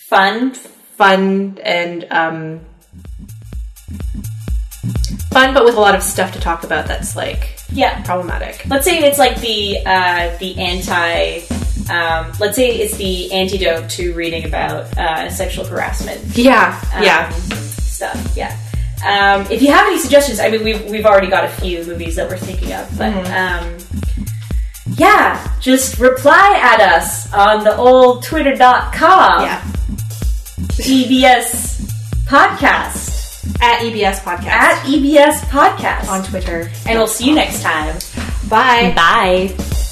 [0.10, 0.54] fun.
[0.54, 2.60] fun and um,
[5.32, 8.66] fun, but with a lot of stuff to talk about that's like Yeah, problematic.
[8.70, 11.42] let's say it's like the uh, the anti.
[11.88, 16.36] Um, let's say it's the antidote to reading about uh, sexual harassment.
[16.36, 17.30] Yeah, um, yeah.
[17.30, 18.34] stuff.
[18.36, 18.58] Yeah.
[19.06, 22.16] Um, if you have any suggestions, I mean, we've we've already got a few movies
[22.16, 23.78] that we're thinking of, but um,
[24.98, 29.42] yeah, just reply at us on the old twitter.com.
[29.42, 29.62] Yeah.
[30.78, 31.82] EBS
[32.26, 36.70] podcast At EBS Podcast at EBS podcast on Twitter.
[36.88, 37.98] and we'll see you next time.
[38.50, 38.94] Bye.
[38.96, 39.85] Bye.